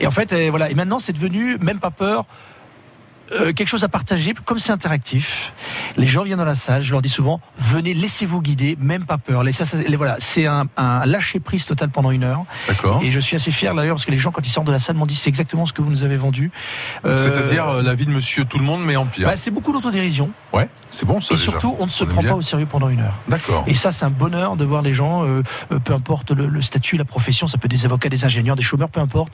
[0.00, 0.70] Et en fait euh, voilà.
[0.70, 2.24] Et maintenant c'est devenu même pas peur
[3.32, 5.52] euh, quelque chose à partager, comme c'est interactif.
[5.96, 9.18] Les gens viennent dans la salle, je leur dis souvent, venez, laissez-vous guider, même pas
[9.18, 9.42] peur.
[9.42, 12.44] Laissez, les- voilà, c'est un, un lâcher prise total pendant une heure.
[12.68, 13.00] D'accord.
[13.02, 14.78] Et je suis assez fier d'ailleurs parce que les gens quand ils sortent de la
[14.78, 16.50] salle m'ont dit c'est exactement ce que vous nous avez vendu.
[17.04, 19.28] Euh, C'est-à-dire euh, la vie de Monsieur Tout le Monde, mais en pire.
[19.28, 20.30] bah, c'est beaucoup d'autodérision.
[20.52, 21.34] Ouais, c'est bon ça.
[21.34, 21.50] Et déjà.
[21.50, 23.14] surtout, on ne se prend pas au sérieux pendant une heure.
[23.28, 23.64] D'accord.
[23.66, 25.26] Et ça, c'est un bonheur de voir les gens,
[25.84, 28.62] peu importe le, le statut, la profession, ça peut être des avocats, des ingénieurs, des
[28.62, 29.32] chômeurs, peu importe.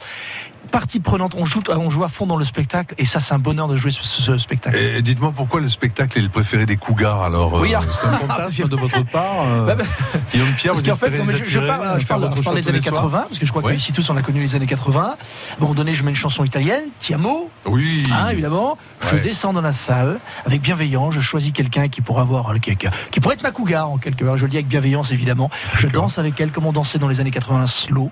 [0.70, 3.38] Partie prenante, on joue, on joue à fond dans le spectacle, et ça, c'est un
[3.38, 4.76] bonheur de jouer ce, spectacle.
[4.76, 7.78] Et dites-moi pourquoi le spectacle est le préféré des cougars alors Oui, euh.
[7.90, 9.84] C'est un fantasme de votre part euh, Bah, bah,
[10.32, 12.42] Guillaume Pierre, Parce vous qu'en fait, non, les je, je parle, je parle- votre je
[12.42, 13.74] parle chose des années tous les soirs 80, parce que je crois Ouais.
[13.74, 15.00] qu'ici tous on a connu les années 80.
[15.00, 15.16] À un
[15.60, 17.50] moment donné, je mets une chanson italienne, Tiamo.
[17.66, 18.04] Oui.
[18.12, 18.78] Hein, évidemment.
[19.10, 21.14] Je descends dans la salle avec bienveillance.
[21.14, 24.24] Je choisis quelqu'un qui pourra avoir, qui, qui- qui pourrait être ma cougar en quelque
[24.24, 24.36] part.
[24.38, 25.50] Je le dis avec bienveillance évidemment.
[25.76, 28.10] Je danse avec elle comme on dansait dans les années 80 slow.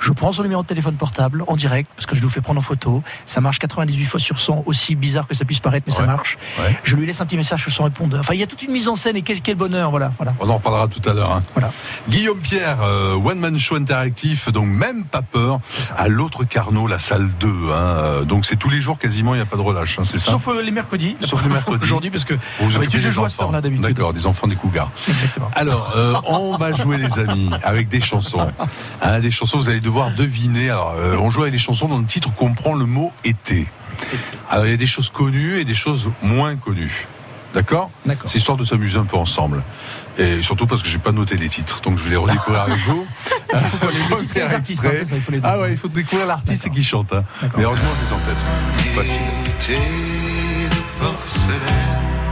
[0.00, 2.58] Je prends son numéro de téléphone portable en direct parce que je nous fais prendre
[2.58, 3.02] en photo.
[3.26, 6.38] Ça marche 98 fois sur 100, aussi bizarre que ça puisse paraître, mais ça marche.
[6.58, 6.78] Ouais.
[6.84, 8.20] Je lui laisse un petit message sur son répondeur.
[8.20, 10.34] Enfin, il y a toute une mise en scène et quel, quel bonheur, voilà, voilà.
[10.40, 11.32] On en reparlera tout à l'heure.
[11.32, 11.70] hein.
[12.08, 15.60] Guillaume Pierre, euh, One Man Show interactif, donc même pas peur,
[15.96, 17.46] à l'autre Carnot, la salle 2.
[17.48, 17.72] hein.
[17.72, 20.18] Euh, Donc c'est tous les jours quasiment, il n'y a pas de relâche, hein, c'est
[20.18, 21.16] ça Sauf euh, les mercredis.
[21.24, 21.84] Sauf les mercredis.
[21.84, 23.48] Aujourd'hui, parce que Vous vous d'habitude, occupez je des joue à cette enfants.
[23.48, 23.86] heure-là d'habitude.
[23.86, 24.90] D'accord, des enfants des cougars.
[25.54, 28.46] Alors, euh, on va jouer les amis avec des chansons.
[29.22, 30.70] Des chansons, vous allez devoir deviner.
[30.70, 33.66] Alors, on joue avec des chansons dont le titre comprend le mot été.
[34.50, 37.06] Alors, il y a des choses connues et des choses moins connues.
[37.54, 37.90] D'accord
[38.26, 39.62] C'est histoire de s'amuser un peu ensemble.
[40.18, 42.78] Et surtout parce que j'ai pas noté les titres, donc je vais les redécouvrir avec
[42.86, 43.06] vous.
[44.34, 46.84] les artistes, hein, ça, il faut les ah ouais, il faut découvrir l'artiste et qui
[46.84, 47.12] chante.
[47.12, 47.24] hein.
[47.56, 48.94] Mais heureusement, je les en tête.
[48.94, 49.22] Facile.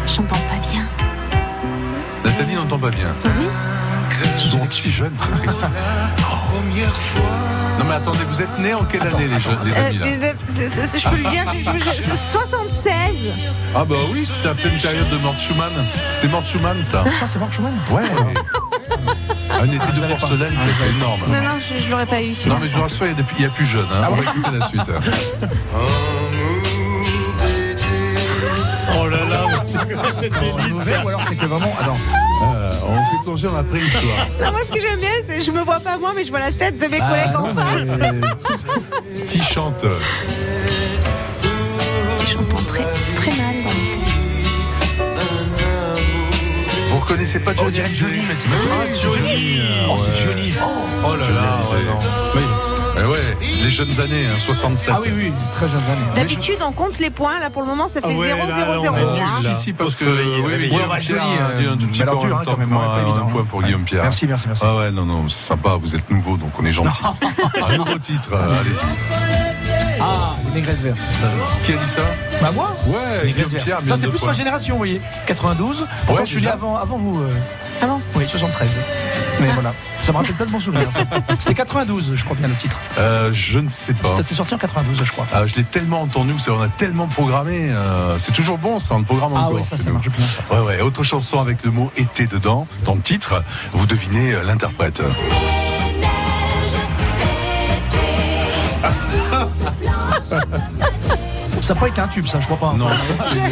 [0.06, 0.88] J'entends pas bien.
[2.24, 3.14] Nathalie n'entend pas bien.
[4.34, 5.62] Ils sont si jeunes, c'est triste.
[5.62, 5.68] Non
[7.88, 10.68] mais attendez, vous êtes nés en quelle année les, jeunes, les Euh, amis là c'est-
[10.86, 13.16] c'est- je peux le dire, je- je- c'est 76.
[13.74, 15.72] Ah bah oui, c'était à pleine période de Mort Schumann.
[16.12, 17.04] C'était Mort Schumann ça.
[17.14, 17.74] Ça, c'est Mort Schumann?
[17.90, 18.02] Ouais.
[19.60, 21.20] Un été de porcelaine, c'était énorme.
[21.28, 22.56] Non, non, je, je l'aurais pas eu celui-là.
[22.56, 23.86] Non mais je vous rassure, il y a, des- il y a plus jeune.
[23.90, 24.00] Hein.
[24.04, 24.82] Ah On va écouter la suite.
[28.98, 29.78] Oh là là, c'est
[30.22, 31.72] cette Ou alors c'est que vraiment.
[31.82, 31.96] Alors,
[32.54, 34.02] Euh, on fait plonger dans la préhistoire.
[34.40, 36.40] Non, moi, ce que j'aime bien, c'est je me vois pas moi, mais je vois
[36.40, 37.86] la tête de mes Ah, collègues en face.
[39.26, 39.84] Qui chante
[42.26, 42.84] J'entends très,
[43.16, 43.54] très mal.
[46.90, 48.54] Vous reconnaissez pas Johnny dirait Johnny, mais c'est pas
[49.00, 49.16] Johnny.
[49.16, 49.60] Johnny.
[49.90, 50.16] Oh, c'est.
[50.24, 50.52] Johnny.
[51.04, 51.98] Oh là là, ouais, non.
[52.34, 52.42] Oui.
[52.98, 54.94] Eh ouais, les jeunes années, hein, 67.
[54.94, 56.14] Ah oui, oui, très jeunes années.
[56.14, 57.38] D'habitude, on compte les points.
[57.40, 58.96] Là, pour le moment, ça fait Ah ouais, 0, là, 0, on 0.
[58.96, 59.42] est nul, hein.
[59.44, 59.54] là.
[59.54, 60.68] Si, si, parce que oui, oui.
[60.68, 63.00] Guillaume Pierre a dit un tout euh, petit peu en même hein, temps même, pas
[63.02, 63.46] évident, un point hein.
[63.50, 64.02] pour Guillaume Pierre.
[64.02, 64.62] Merci, merci, merci.
[64.64, 67.02] Ah ouais, non, non, c'est sympa, vous êtes nouveau, donc on est gentil.
[67.70, 69.35] un nouveau titre, euh, allez-y.
[70.00, 70.98] Ah, les négresses vertes.
[71.64, 72.02] Qui a dit ça
[72.40, 73.84] Bah moi Ouais, Pierre, vertes.
[73.84, 75.00] bien Ça, c'est plus ma génération, vous voyez.
[75.26, 75.86] 92.
[76.06, 77.20] Pourtant, je suis né avant, avant vous.
[77.22, 77.28] euh.
[77.82, 78.68] Ah bon Oui, 73.
[79.40, 79.72] Mais voilà.
[80.02, 80.88] Ça me rappelle plein de bons souvenirs.
[80.90, 81.00] ça.
[81.38, 82.78] C'était 92, je crois bien, le titre.
[82.98, 84.14] Euh, je ne sais pas.
[84.22, 85.26] C'est sorti en 92, je crois.
[85.32, 87.68] Ah, je l'ai tellement entendu, vous savez, on a tellement programmé.
[87.70, 89.52] euh, c'est toujours bon, ça, on le programme Ah encore.
[89.56, 89.96] ouais, ça, c'est ça nous.
[89.96, 90.24] marche bien.
[90.26, 90.54] ça.
[90.54, 90.80] Ouais, ouais.
[90.80, 95.02] Autre chanson avec le mot été dedans, dans le titre, vous devinez euh, l'interprète.
[101.66, 102.72] Ça pas été un tube, ça, je crois pas.
[102.74, 103.48] Non, Enfin, ça, c'est- une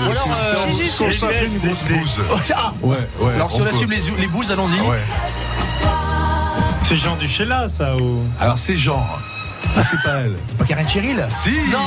[1.59, 2.21] grosse bouse.
[2.55, 3.35] Ah, Ouais, ouais.
[3.35, 3.71] Alors, si on peut.
[3.71, 4.81] assume les, bouses, allons-y.
[4.83, 5.01] Ouais.
[6.83, 8.21] C'est Jean Duchella, ça ou...
[8.39, 9.19] Alors, c'est genre.
[9.77, 10.37] Mais c'est pas elle.
[10.47, 11.25] C'est pas Karen Cheryl?
[11.29, 11.79] Si Non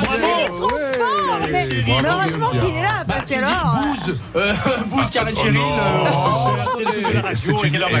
[0.00, 1.68] Il est trop fort mais,
[2.04, 3.76] heureusement qu'il est là, parce que Tu dis alors...
[3.82, 4.54] Bouze, euh,
[4.90, 5.58] Bouze, Karen Oh Cheryl.
[5.60, 8.00] euh, C'est une, va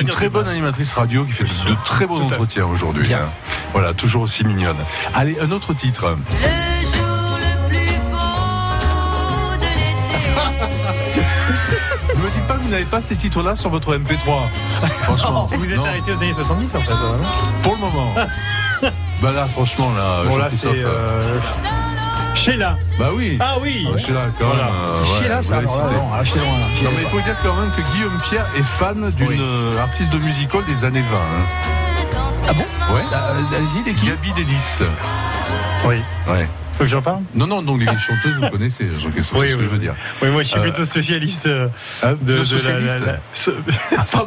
[0.00, 3.12] une dire très bonne animatrice radio qui fait de très bons entretiens aujourd'hui.
[3.14, 3.28] Hein.
[3.72, 4.78] Voilà, toujours aussi mignonne.
[5.14, 6.16] Allez, un autre titre.
[6.40, 11.20] Le jour le plus beau de l'été.
[12.16, 14.40] Ne me dites pas que vous n'avez pas ces titres-là sur votre MP3.
[15.02, 15.46] Franchement.
[15.52, 15.84] Vous êtes non.
[15.86, 17.30] arrêté aux années 70 en fait, vraiment
[17.62, 17.89] Pour le moment.
[19.22, 20.36] Bah là, franchement, là, Bon.
[20.38, 20.76] Jean-Christophe.
[20.76, 21.38] Euh...
[22.34, 23.36] Sheila Bah oui.
[23.40, 24.64] Ah oui Ah, Sheila, quand Voilà.
[24.64, 24.72] même.
[24.72, 25.56] euh, C'est ouais, Sheila, ça.
[25.58, 26.22] alors non, là.
[26.82, 29.36] Non mais il faut dire quand même que Guillaume Pierre est fan d'une Oui.
[29.40, 31.16] euh, artiste de musical des années 20.
[31.16, 31.46] hein.
[32.48, 32.94] Ah bon?
[32.94, 33.02] Ouais.
[33.12, 34.78] Euh, Allez-y, Gabi Delis.
[35.86, 35.96] Oui.
[36.28, 36.48] Ouais.
[36.80, 37.20] Faut que j'en parle?
[37.34, 39.76] Non, non, donc les chanteuses, vous connaissez, Jean-Christophe, Oui, c'est ce oui, que je veux
[39.78, 39.94] dire.
[40.22, 41.68] Oui, moi je suis Euh, plutôt socialiste euh,
[42.02, 43.52] Hein, de, le de socialiste la, la, la- so-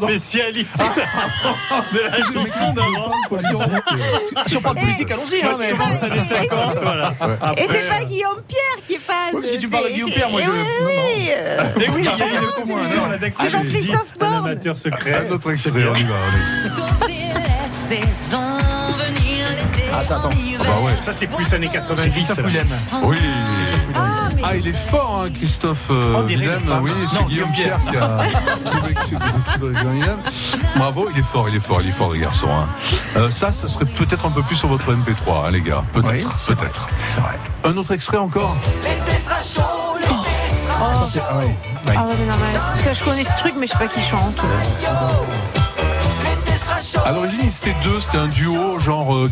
[0.06, 0.84] spécialiste de
[2.12, 3.12] la chanson d'avant.
[4.46, 5.42] Si on parle politique, allons-y.
[5.42, 7.14] hein, Moi je mais- commence les années 50, voilà.
[7.20, 9.16] Et Après, c'est pas Guillaume Pierre qui est fan.
[9.34, 10.58] Oui, parce que tu parles de Guillaume Pierre, moi, je- Oui,
[11.88, 11.94] non.
[11.96, 12.14] oui, Ah,
[13.40, 14.46] c'est Jean-Christophe Un Borne.
[14.46, 15.26] amateur secret.
[15.28, 16.16] Un autre extrait, on y va.
[20.04, 20.30] Ça, attends.
[20.32, 20.92] Ah bah ouais.
[21.02, 22.02] Ça, c'est plus années 90.
[22.04, 22.40] C'est Christophe.
[22.46, 22.68] Willem.
[23.04, 23.18] Oui.
[23.96, 24.00] Ah,
[24.44, 26.60] Ah, il est fort, hein, Christophe euh, Willem.
[26.62, 26.84] femme.
[26.84, 28.02] Oui, c'est Guillaume Pierre qui a
[29.58, 29.74] trouvé.
[30.76, 32.48] Bravo, il est fort, il est fort, il est fort, le garçon.
[32.52, 32.68] hein.
[33.16, 35.84] Euh, ça, ce serait peut-être un peu plus sur votre MP3, hein, les gars.
[35.94, 36.10] Peut-être,
[36.50, 36.88] Oui, peut-être.
[37.06, 37.40] C'est vrai.
[37.64, 41.22] Un autre extrait encore L'été sera chaud, l'été sera Ça, c'est.
[41.30, 41.46] Ah, ouais.
[41.88, 41.94] Ouais.
[41.98, 44.02] Ah ouais, mais non, mais ça, je connais ce truc, mais je sais pas qui
[44.02, 44.38] chante.
[47.06, 49.30] À l'origine, c'était deux, c'était un duo genre euh,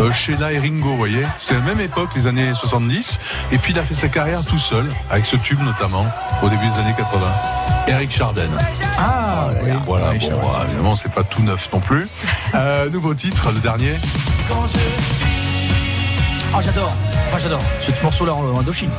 [0.00, 1.22] euh, Sheila et Ringo, vous voyez.
[1.38, 3.18] C'est la même époque, les années 70.
[3.52, 6.06] Et puis il a fait sa carrière tout seul, avec ce tube notamment,
[6.42, 7.20] au début des années 80.
[7.88, 8.42] Eric Chardin.
[8.98, 9.70] Ah, oui.
[9.84, 10.64] Voilà, Oui, bon, Chardin.
[10.66, 12.08] évidemment, c'est pas tout neuf non plus.
[12.54, 13.96] Euh, nouveau titre, le dernier.
[16.54, 16.92] Ah, j'adore.
[17.28, 17.62] Enfin, j'adore.
[17.82, 18.90] Ce morceau-là en Indochine.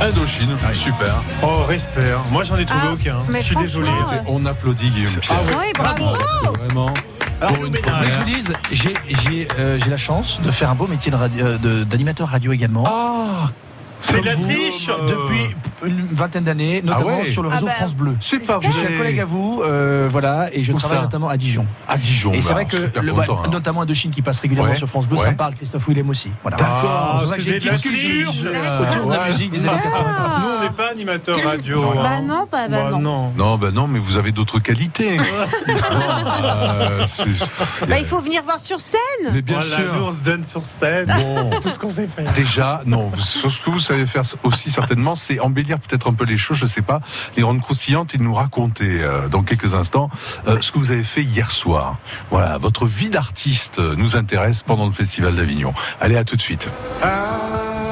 [0.00, 1.14] Indochine, super.
[1.42, 2.12] Oh, respect.
[2.14, 2.20] hein.
[2.30, 3.16] Moi, j'en ai trouvé Ah, aucun.
[3.28, 3.90] mais Je suis désolé.
[4.26, 5.38] On applaudit Guillaume Pierre.
[5.58, 6.16] Oui, bravo.
[6.42, 6.86] C'est vraiment.
[7.40, 8.92] Alors, pour une je vous dise, j'ai
[9.26, 12.28] j'ai, euh, j'ai la chance de faire un beau métier de radio- euh, de- d'animateur
[12.28, 12.84] radio également.
[12.86, 13.46] Ah,
[13.98, 14.88] C'est de la triche.
[14.88, 17.76] euh, Depuis une vingtaine d'années, notamment ouais sur le réseau Ah bah.
[17.76, 18.14] France Bleu.
[18.20, 21.02] C'est pas Je suis un collègue à vous, euh, voilà, et je Où travaille ça
[21.02, 21.66] notamment à Dijon.
[21.88, 22.32] À Dijon.
[22.32, 23.50] Et c'est bah, vrai que, super le, content, bah, alors.
[23.52, 25.24] notamment Indochine qui passe régulièrement Ouais, sur France Bleu, ouais.
[25.24, 26.30] ça parle Christophe Willem aussi.
[26.42, 26.56] Voilà.
[26.60, 28.30] Ah, C'est vrai que c'est j'ai de la une petite culture.
[28.32, 30.40] culture Ah, autour de la musique des années 80.
[30.40, 31.94] Nous, n'est pas animateur radio.
[32.02, 32.98] Bah non, bah, bah Bah non.
[33.00, 33.32] non.
[33.36, 35.16] Non, ben non, mais vous avez d'autres qualités.
[35.92, 37.04] Euh,
[37.88, 38.98] Bah, il faut venir voir sur scène.
[39.32, 39.94] Mais bien Voilà, sûr.
[39.94, 41.06] nous, on se donne sur scène.
[41.06, 41.50] Bon.
[41.52, 42.32] C'est tout ce qu'on sait faire.
[42.32, 46.38] Déjà, non, ce que vous savez faire aussi certainement, c'est embellir peut-être un peu les
[46.38, 47.00] choses, je sais pas,
[47.36, 50.10] les rondes croustillantes et nous raconter euh, dans quelques instants
[50.46, 51.96] euh, ce que vous avez fait hier soir.
[52.30, 55.72] Voilà, votre vie d'artiste nous intéresse pendant le Festival d'Avignon.
[56.00, 56.68] Allez, à tout de suite.
[57.02, 57.89] I'm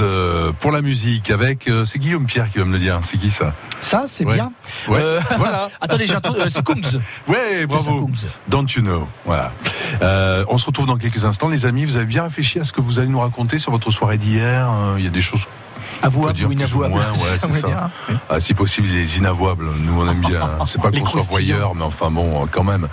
[0.00, 2.98] Euh, pour la musique avec euh, c'est Guillaume Pierre qui va me le dire.
[3.02, 3.54] C'est qui ça?
[3.80, 4.34] Ça, c'est Ouais.
[4.34, 4.52] bien.
[4.88, 4.98] Ouais.
[5.00, 5.68] Euh, Voilà.
[5.80, 7.00] Attendez, c'est Kungs.
[7.26, 8.10] Ouais, bravo.
[8.48, 9.52] Don't you know Voilà.
[10.02, 11.84] Euh, on se retrouve dans quelques instants, les amis.
[11.84, 14.68] Vous avez bien réfléchi à ce que vous allez nous raconter sur votre soirée d'hier.
[14.70, 15.42] Euh, Il y a des choses.
[16.02, 16.94] Avouable dire ou plus inavouable.
[16.94, 17.66] moins, ouais, Ça ça.
[17.66, 17.88] dire,
[18.28, 19.64] Ah, si possible, les inavouables.
[19.80, 20.48] Nous, on aime bien.
[20.64, 22.88] C'est pas qu'on soit voyeur, mais enfin bon, quand même.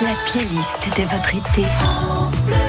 [0.00, 2.63] La playlist de votre été.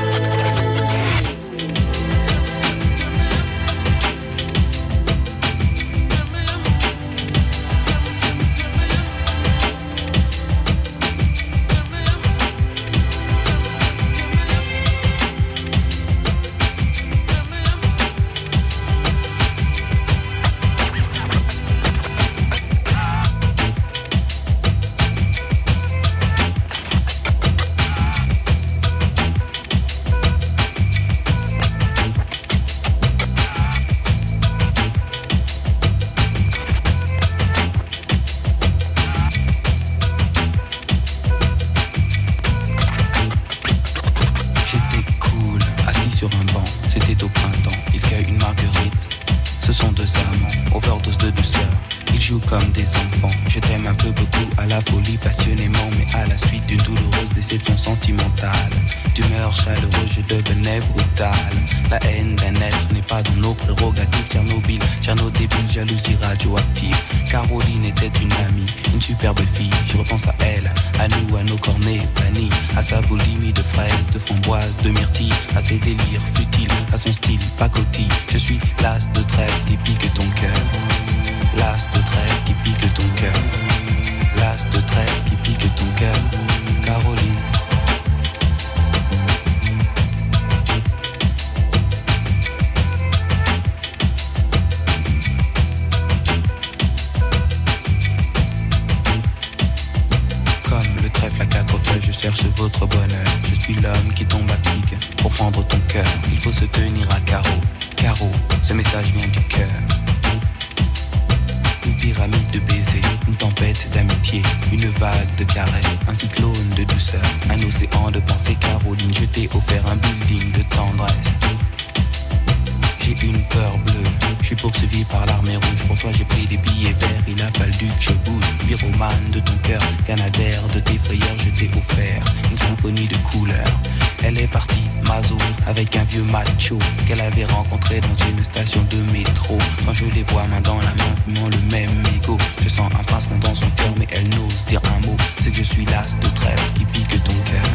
[129.68, 133.80] Cœur, canadaire de tes frayeurs, je t'ai offert une symphonie de couleurs.
[134.24, 135.38] Elle est partie, Mazo,
[135.68, 139.58] avec un vieux macho qu'elle avait rencontré dans une station de métro.
[139.86, 143.04] Quand je les vois main dans la main, fumant le même mégot, je sens un
[143.04, 145.18] pincement dans son cœur, mais elle n'ose dire un mot.
[145.40, 147.70] C'est que je suis l'as de trêve qui pique ton cœur.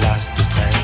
[0.00, 0.79] L'as de trêve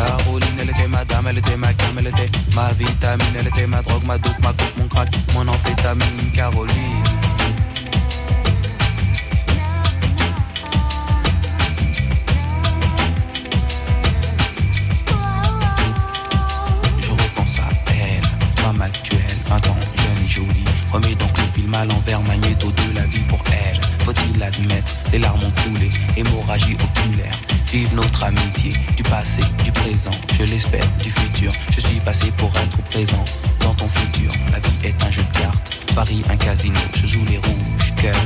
[0.00, 3.82] Caroline, elle était madame, elle était ma cam, elle était ma vitamine, elle était ma
[3.82, 7.04] drogue, ma dope, ma coupe, mon crack, mon amphétamine, Caroline.
[17.00, 18.24] Je repense à elle,
[18.56, 20.64] femme actuelle, 20 ans, jeune et jolie.
[20.92, 23.78] Remets donc le film à l'envers, magnéto de la vie pour elle.
[24.06, 27.34] Faut-il l'admettre, les larmes ont coulé, hémorragie oculaire
[27.72, 31.52] Vive notre amitié, du passé, du présent, je l'espère, du futur.
[31.70, 33.24] Je suis passé pour être présent
[33.60, 34.32] dans ton futur.
[34.50, 38.16] La vie est un jeu de cartes, Paris un casino, je joue les rouges, cœur,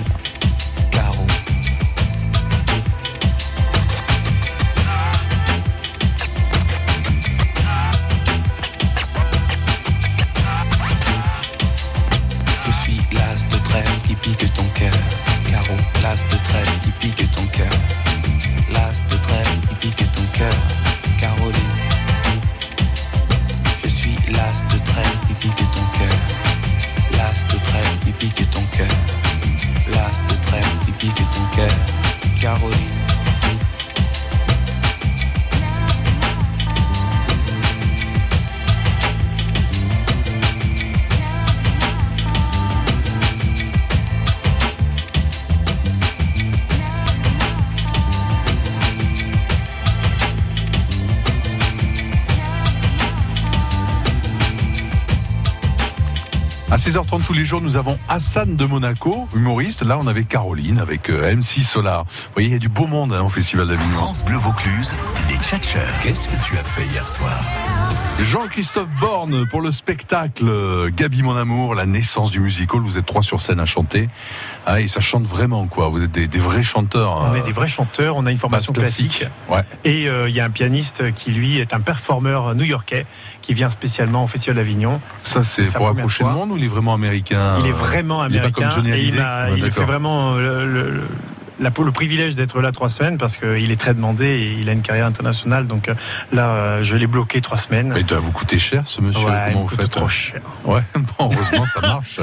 [28.19, 28.87] pique ton cœur.
[29.93, 31.73] L'as de trêve qui pique ton cœur.
[32.41, 33.04] Caroline.
[56.85, 59.83] 16h30 tous les jours, nous avons Hassan de Monaco, humoriste.
[59.83, 62.05] Là, on avait Caroline avec euh, MC Solar.
[62.05, 63.97] Vous voyez, il y a du beau monde hein, au Festival d'Avignon.
[63.97, 64.95] France Bleu Vaucluse,
[65.31, 65.89] les tchatcheurs.
[66.03, 67.41] Qu'est-ce que tu as fait hier soir?
[68.21, 72.81] Jean-Christophe Borne pour le spectacle euh, Gabi mon amour, la naissance du musical.
[72.81, 74.09] Vous êtes trois sur scène à chanter.
[74.67, 75.89] Ah, et ça chante vraiment, quoi.
[75.89, 77.29] Vous êtes des, des vrais chanteurs.
[77.31, 79.19] On est des vrais chanteurs, on a une formation classique.
[79.19, 79.31] classique.
[79.51, 79.63] Ouais.
[79.85, 83.05] Et euh, il y a un pianiste qui, lui, est un performeur new-yorkais
[83.43, 85.01] qui vient spécialement au Festival d'Avignon.
[85.19, 88.25] Ça, c'est pour approcher le monde ou il est vraiment américain Il est euh, vraiment
[88.27, 91.09] il est pas américain comme Johnny et il, Hallyday il fait vraiment le, le- le-
[91.61, 94.73] la- le privilège d'être là trois semaines parce qu'il est très demandé et il a
[94.73, 95.67] une carrière internationale.
[95.67, 95.95] Donc euh,
[96.33, 97.93] là, euh, je l'ai bloqué trois semaines.
[97.95, 99.27] Mais il doit vous coûter cher, ce monsieur.
[99.27, 100.41] Ouais, Comment me vous faites trop cher.
[100.65, 102.21] Ouais, bon, heureusement, ça marche.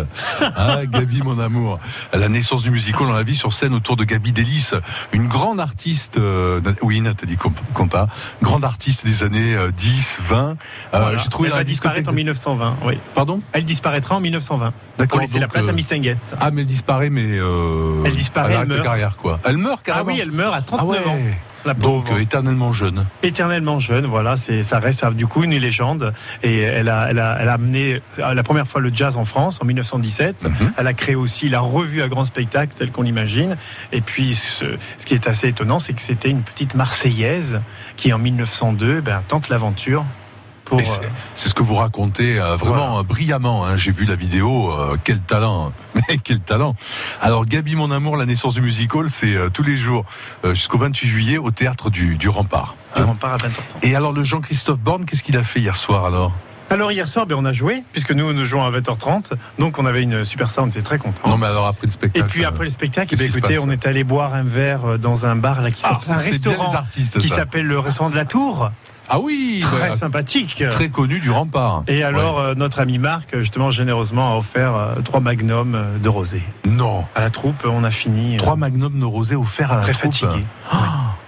[0.56, 1.80] Ah, Gabi, mon amour.
[2.14, 4.72] La naissance du musical, on l'a vu sur scène autour de Gabi Delis,
[5.14, 7.38] une grande artiste, euh, oui, Nathalie
[7.74, 8.08] Conta,
[8.42, 10.50] grande artiste des années euh, 10, 20.
[10.50, 10.56] Euh,
[10.92, 11.18] Voilà.
[11.18, 12.78] J'ai trouvé Elle va disparaître en 1920.
[12.86, 12.98] Oui.
[13.16, 13.42] Pardon?
[13.54, 14.74] Elle disparaîtra en 1920.
[14.98, 16.36] D'accord, Pour laisser la place euh, à Mistinguette.
[16.40, 17.38] Ah, mais elle disparaît, mais.
[18.06, 18.86] Elle disparaît, Elle elle arrête sa meurt.
[18.88, 19.40] carrière, quoi.
[19.46, 20.10] Elle meurt carrément.
[20.10, 21.12] Ah oui, elle meurt à 39 Ah ouais.
[21.12, 21.18] ans.
[21.64, 23.06] La Donc, euh, éternellement jeune.
[23.22, 26.12] éternellement jeune, voilà, c'est ça reste du coup une légende
[26.42, 29.26] et elle a elle a elle a amené euh, la première fois le jazz en
[29.26, 30.44] France en 1917.
[30.46, 30.74] Mhm.
[30.76, 33.58] Elle a créé aussi la revue à grand spectacle telle qu'on l'imagine.
[33.92, 34.66] Et puis ce,
[34.98, 37.62] ce qui est assez étonnant, c'est que c'était une petite Marseillaise
[37.96, 40.04] qui en 1902 ben, tente l'aventure
[40.72, 43.66] pour Et c'est- ce que vous racontez euh, vraiment euh, brillamment.
[43.66, 43.76] hein.
[43.78, 44.72] J'ai vu la vidéo.
[44.72, 46.76] euh, quel talent Mais quel talent
[47.22, 50.06] Alors, Gabi, mon amour, la naissance du musical, c'est euh, tous les jours
[50.46, 52.76] euh, jusqu'au 28 juillet au théâtre du, du Rempart.
[52.96, 53.06] du hein.
[53.06, 53.52] rempart à 20 ans.
[53.84, 56.32] Et alors, le Jean-Christophe Borne, qu'est-ce qu'il a fait hier soir alors?
[56.70, 59.86] Alors hier soir, ben, on a joué puisque nous nous jouons à 20h30, donc on
[59.86, 61.28] avait une super salle, on était très contents.
[61.28, 62.28] Non, mais alors après le Et spectacle.
[62.30, 64.98] puis euh, après le spectacle, eh ben, écoutez, on est allé boire un verre euh,
[64.98, 68.16] dans un bar là qui Ah, s'appelle un restaurant artistes, qui s'appelle le restaurant de
[68.16, 68.72] la Tour.
[69.10, 70.64] Ah oui Très bah, sympathique.
[70.70, 71.84] Très connu du Rempart.
[71.88, 76.08] Et alors, euh, notre ami Marc, justement, généreusement, a offert euh, trois magnums euh, de
[76.10, 76.42] rosé.
[76.66, 77.06] Non.
[77.16, 78.38] À la troupe, on a fini.
[78.38, 80.14] Trois magnums de rosé offerts à la Très troupe.
[80.14, 80.46] fatigué.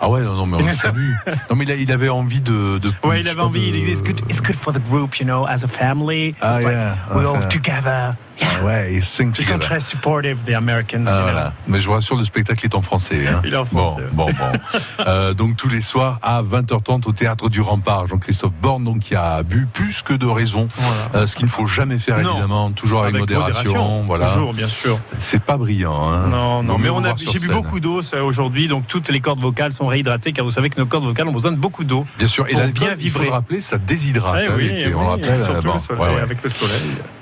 [0.06, 1.12] Ah ouais, non, non, mais on le salue.
[1.50, 2.78] non, mais il, a- il avait envie de.
[2.78, 3.72] de Ouais, il avait envie.
[3.72, 6.36] de- it's good, it's good for the group, you know, as a family.
[6.42, 6.96] Ah, It's like, yeah.
[7.16, 8.16] we're Ah, all together.
[8.42, 11.22] Ah ouais, et sing Ils sont très supportive, the Americans, Ah, you know.
[11.22, 11.54] voilà.
[11.68, 13.28] Mais je vous rassure, le spectacle est en français.
[13.28, 13.42] Hein.
[13.46, 14.02] Il est en français.
[14.12, 14.80] Bon, bon, bon.
[15.08, 18.08] Euh, donc tous les soirs à 20h30 au théâtre du Rempart.
[18.08, 21.24] Jean-Christophe Borne, donc qui a bu plus que de raison, Voilà.
[21.24, 22.32] Euh, ce qu'il ne faut jamais faire Non.
[22.32, 23.64] évidemment, toujours avec, Avec modération.
[23.72, 24.28] modération, Voilà.
[24.34, 25.00] toujours, bien sûr.
[25.20, 26.12] C'est pas brillant.
[26.12, 26.28] Hein.
[26.30, 29.72] Non, non, mais on a, j'ai bu beaucoup d'eau aujourd'hui, donc toutes les cordes vocales
[29.74, 32.06] sont réhydratées, car vous savez que nos cordes vocales ont besoin de beaucoup d'eau.
[32.20, 34.42] Bien sûr, et l'alcool, bien il faut le rappeler, ça déshydrate.
[34.44, 35.40] Eh hein, oui, eh on rappelle.
[35.42, 36.22] surtout bon, le soleil, ouais, ouais.
[36.22, 36.74] avec le soleil.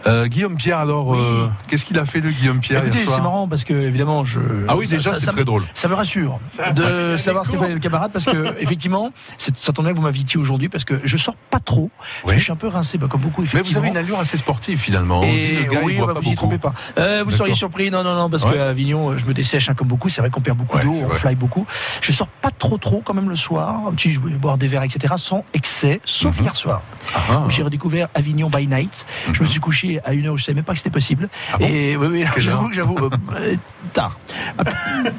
[0.08, 3.16] Euh, Guillaume Pierre, alors, euh, qu'est-ce qu'il a fait le Guillaume Pierre Écoutez, hier soir
[3.18, 4.40] c'est marrant parce que évidemment, je.
[4.68, 5.64] Ah oui, ça- déjà, ça- c'est ça très me- drôle.
[5.76, 6.40] Ça me rassure
[6.76, 10.04] de savoir ce qu'a fait le camarade parce que effectivement, ça tombe bien que vous
[10.04, 11.90] m'invitiez aujourd'hui parce que je sors pas trop.
[12.26, 12.34] Oui.
[12.38, 13.82] Je suis un peu rincé, bah, comme beaucoup Mais effectivement.
[13.82, 15.22] vous avez une allure assez sportive finalement.
[15.24, 16.74] Et le gars, oui, il boit bah, pas vous trompez pas.
[16.98, 17.58] Euh, vous seriez D'accord.
[17.58, 18.54] surpris Non, non, non, parce Ouais.
[18.54, 20.10] qu'à Avignon, je me dessèche hein, comme beaucoup.
[20.10, 21.18] C'est vrai qu'on perd beaucoup Ouais, d'eau, on vrai.
[21.18, 21.66] fly beaucoup.
[22.02, 23.76] Je sors pas trop, trop quand même le soir.
[23.88, 25.16] Un petit, je vais boire des verres, etc.
[25.18, 26.44] Sans excès, sauf Mhm.
[26.44, 26.82] hier soir.
[27.16, 27.44] Ah.
[27.46, 29.06] où J'ai redécouvert Avignon by night.
[29.34, 31.28] Je me suis couché à une heure où je savais même pas que c'était possible.
[31.52, 32.98] Ah bon Et oui, oui, j'avoue, j'avoue,
[33.36, 33.56] euh,
[33.94, 34.16] tard.
[34.60, 34.64] Ah,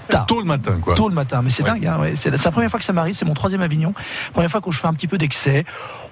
[0.08, 0.26] tard.
[0.26, 0.94] Tôt le matin, quoi.
[0.94, 1.70] Tôt le matin, mais c'est Ouais.
[1.70, 1.86] dingue.
[1.86, 2.12] hein, ouais.
[2.14, 3.92] C'est la, première fois que ça m'arrive, c'est mon troisième Avignon.
[4.32, 5.64] Première fois que je fais un petit peu d'excès.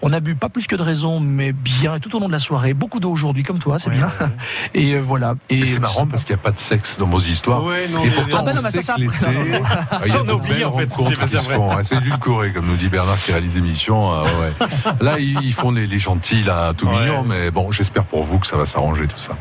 [0.03, 2.33] On a bu pas plus que de raison, mais bien, et tout au long de
[2.33, 2.75] la soirée.
[2.75, 4.07] Beaucoup d'eau aujourd'hui, comme toi, c'est Ouais, bien.
[4.07, 4.31] ouais, ouais.
[4.75, 5.35] Et euh, voilà.
[5.49, 7.63] Et c'est marrant parce qu'il n'y a pas de sexe dans vos histoires.
[7.63, 10.63] Ouais, non, et pourtant, Ah bah non, on sait ça que l'été, ah, il y
[10.63, 10.87] a en fait,
[11.29, 11.71] qui se font.
[11.83, 14.13] C'est édulcoré, comme nous dit Bernard qui réalise l'émission.
[14.15, 14.67] euh, ouais.
[15.01, 17.01] Là, ils font les, les gentils, là, tout Ouais.
[17.01, 19.33] mignons, mais bon, j'espère pour vous que ça va s'arranger tout ça.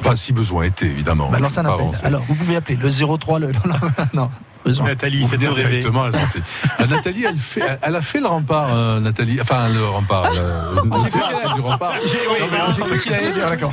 [0.00, 1.28] Enfin, si besoin était, évidemment.
[1.30, 1.66] Bah, pas appel.
[1.66, 2.04] avancer.
[2.04, 3.74] Alors, vous pouvez appeler le 03, le, non,
[4.14, 4.30] non,
[4.68, 4.86] besoin.
[4.86, 6.40] Nathalie, Vous venez directement à la santé.
[6.78, 9.38] Ah, Nathalie, elle, fait, elle a fait le rempart, euh, Nathalie.
[9.40, 10.24] Enfin, le rempart.
[10.24, 11.92] le- J'ai fait le- du rempart.
[12.06, 13.72] J'ai oui, Non, mais- j'ai cru qu'il allait dire, d'accord.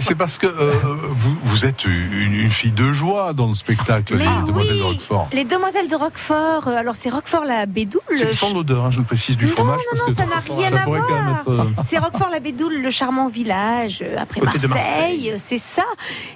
[0.00, 0.72] C'est- parce que euh,
[1.10, 4.82] vous, vous êtes une, une fille de joie dans le spectacle Mais Les Demoiselles de
[4.82, 5.28] Roquefort.
[5.32, 8.00] Les demoiselles de Roquefort, euh, alors c'est Roquefort la Bédoule.
[8.14, 9.78] C'est sans l'odeur, hein, je le précise, du fromage.
[9.90, 10.98] parce non, que ça n'a rien ça à voir.
[10.98, 15.34] être, C'est Roquefort la Bédoule, le charmant village après Marseille, Marseille.
[15.38, 15.84] c'est ça.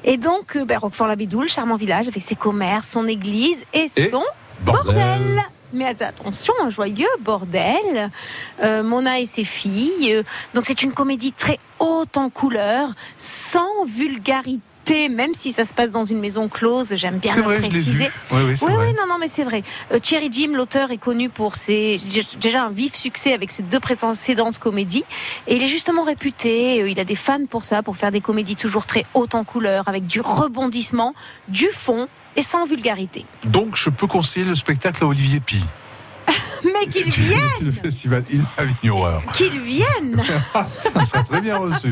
[0.04, 4.10] Et donc ben, Roquefort la Bédoule, charmant village avec ses commerces, son église et, Et
[4.10, 4.22] son
[4.60, 5.40] bordel.
[5.72, 8.10] Mais attention, un joyeux bordel.
[8.62, 10.14] Euh, Mona et ses filles.
[10.14, 10.22] Euh,
[10.54, 14.62] Donc c'est une comédie très haute en couleurs, sans vulgarité.
[15.10, 18.10] Même si ça se passe dans une maison close, j'aime bien le préciser.
[18.30, 18.86] Oui, oui, oui, vrai.
[18.86, 19.62] oui, non, non, mais c'est vrai.
[19.92, 22.00] Euh, Thierry Jim, l'auteur, est connu pour ses
[22.40, 25.04] déjà un vif succès avec ses deux précédentes comédies,
[25.46, 26.80] et il est justement réputé.
[26.80, 29.44] euh, Il a des fans pour ça, pour faire des comédies toujours très hautes en
[29.44, 31.14] couleurs, avec du rebondissement,
[31.48, 32.08] du fond
[32.38, 33.26] et sans vulgarité.
[33.48, 35.60] Donc, je peux conseiller le spectacle à Olivier Pi.
[36.64, 38.22] Mais qu'ils viennent, le festival
[38.56, 39.04] Avignon.
[39.04, 39.22] alors.
[39.32, 40.22] qu'ils viennent.
[40.94, 41.90] Ça serait très bien reçu.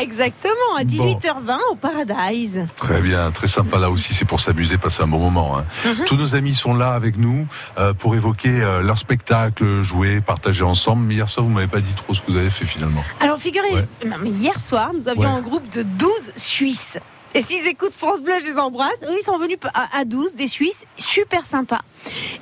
[0.00, 2.66] Exactement, à 18h20 au Paradise.
[2.76, 5.58] Très bien, très sympa là aussi, c'est pour s'amuser, passer un bon moment.
[5.58, 5.64] hein.
[5.84, 6.04] Mhm.
[6.06, 7.46] Tous nos amis sont là avec nous
[7.78, 11.04] euh, pour évoquer euh, leur spectacle, jouer, partager ensemble.
[11.04, 13.02] Mais hier soir, vous m'avez pas dit trop ce que vous avez fait finalement.
[13.20, 13.86] Alors figurez, Ouais.
[14.26, 15.28] hier soir, nous avions Ouais.
[15.28, 16.98] un groupe de 12 Suisses.
[17.36, 19.02] Et s'ils écoutent France Bleu, je les embrasse.
[19.08, 21.80] Eux, ils sont venus à, à 12, des Suisses, super sympas.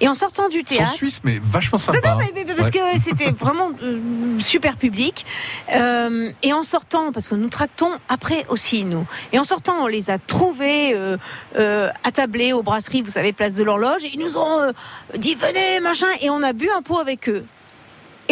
[0.01, 0.93] Et en sortant du Ils sont théâtre...
[0.93, 2.11] suisses, mais vachement Non, sympas.
[2.13, 2.73] non, mais, mais parce Ouais.
[2.73, 5.25] que c'était vraiment euh, super public.
[5.75, 9.07] Euh, et en sortant, parce que nous tractons après aussi, nous.
[9.33, 11.17] Et en sortant, on les a trouvés euh,
[11.57, 14.05] euh, attablés aux brasseries, vous savez, place de l'horloge.
[14.05, 14.73] Et ils nous ont
[15.17, 16.09] dit, venez, machin.
[16.21, 17.45] Et on a bu un pot avec eux.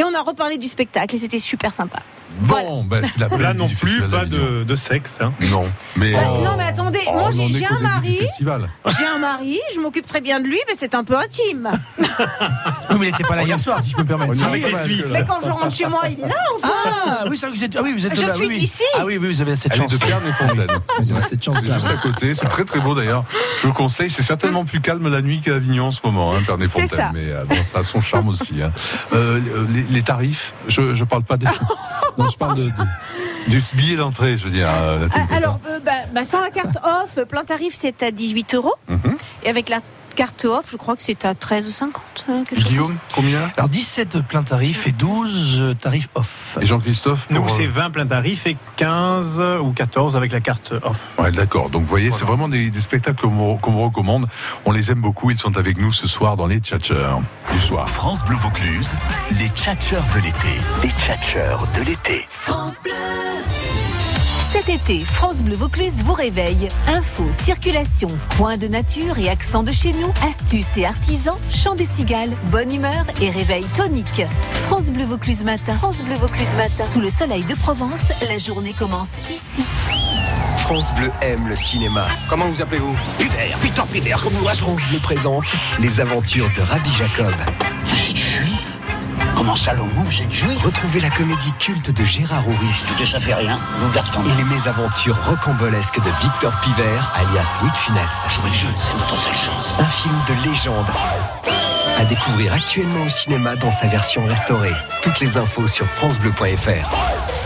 [0.00, 1.98] Et on a reparlé du spectacle et c'était super sympa.
[2.42, 5.18] Bon, ben, c'est la belle Là non plus, pas de, de sexe.
[5.20, 5.34] hein.
[5.42, 6.12] Non, mais.
[6.12, 8.14] Bah, non, mais attendez, Oh, moi j'ai un mari.
[8.16, 8.70] festival.
[8.98, 11.70] J'ai un mari, je m'occupe très bien de lui, mais c'est un peu intime.
[12.90, 14.32] Oui, mais il n'était pas là hier soir, si je peux me permettre.
[14.32, 14.84] Oui, avec quand les.
[14.84, 15.06] Suisses.
[15.12, 16.72] Mais quand je rentre chez moi, il est là, enfin.
[17.06, 18.48] Ah oui, c'est vrai que vous êtes, ah oui, vous êtes Je là, suis oui,
[18.54, 18.58] oui.
[18.60, 18.82] d'ici.
[18.94, 19.92] Ah oui, oui, vous avez cette Elle est chance.
[19.92, 20.66] de Perne-et-Fontaine.
[21.00, 21.56] Vous avez cette chance.
[21.60, 23.24] C'est juste à côté, c'est très très beau d'ailleurs.
[23.60, 26.38] Je vous conseille, c'est certainement plus calme la nuit qu'à Avignon en ce moment, hein,
[26.38, 26.46] C'est ça.
[26.56, 27.10] Perne-et-Fontaine.
[27.14, 28.62] Mais euh, bon, ça a son charme aussi.
[28.62, 28.72] hein.
[29.12, 31.46] Euh, les, les tarifs, je, je parle pas des.
[32.18, 32.70] non, je parle de- de-
[33.48, 34.68] du billet d'entrée, je veux dire.
[34.70, 38.54] euh, Ah, Alors, euh, bah, bah, sans la carte off, plein tarif, c'est à 18
[38.54, 38.74] euros.
[38.88, 39.16] Mhm.
[39.44, 39.80] Et avec la
[40.20, 41.92] carte off, je crois que c'est à 13,50.
[42.28, 43.50] hein, quelque chose Guillaume, combien?
[43.56, 46.58] Alors 17 plein tarif et 12 tarifs off.
[46.60, 50.74] Et Jean-Christophe Nous, euh, c'est 20 plein tarif et 15 ou 14 avec la carte
[50.82, 51.08] off.
[51.18, 51.70] Ouais, d'accord.
[51.70, 54.26] Donc, vous voyez, c'est vraiment des, des spectacles qu'on vous, qu'on vous recommande.
[54.66, 55.30] On les aime beaucoup.
[55.30, 57.88] Ils sont avec nous ce soir dans les Tchatcheurs du soir.
[57.88, 58.94] France Bleu Vaucluse,
[59.38, 60.60] les tchatcheurs de l'été.
[60.82, 62.26] Les tchatcheurs de l'été.
[64.52, 66.68] Cet été, France Bleu Vaucluse vous réveille.
[66.88, 71.86] Info, circulation, coin de nature et accent de chez nous, astuces et artisans, chant des
[71.86, 74.22] cigales, bonne humeur et réveil tonique.
[74.50, 75.78] France Bleu Vaucluse matin.
[75.78, 76.82] France Bleu Vaucluse matin.
[76.82, 79.62] Sous le soleil de Provence, la journée commence ici.
[80.56, 82.08] France Bleu aime le cinéma.
[82.28, 82.96] Comment vous appelez-vous?
[83.18, 85.46] Piver, Victor Piver, comme vous France Bleu présente
[85.78, 87.34] les aventures de Rabbi Jacob.
[89.40, 90.62] Comment Salomon, vous êtes juif?
[90.62, 92.66] Retrouvez la comédie culte de Gérard Houry.
[92.98, 93.58] Tout ça fait rien,
[94.26, 98.10] Et les mésaventures rocambolesques de Victor Piver, alias Louis de Funès.
[98.28, 99.76] Jouer le jeu, c'est notre seule chance.
[99.78, 100.90] Un film de légende.
[101.96, 104.74] À découvrir actuellement au cinéma dans sa version restaurée.
[105.00, 107.39] Toutes les infos sur francebleu.fr.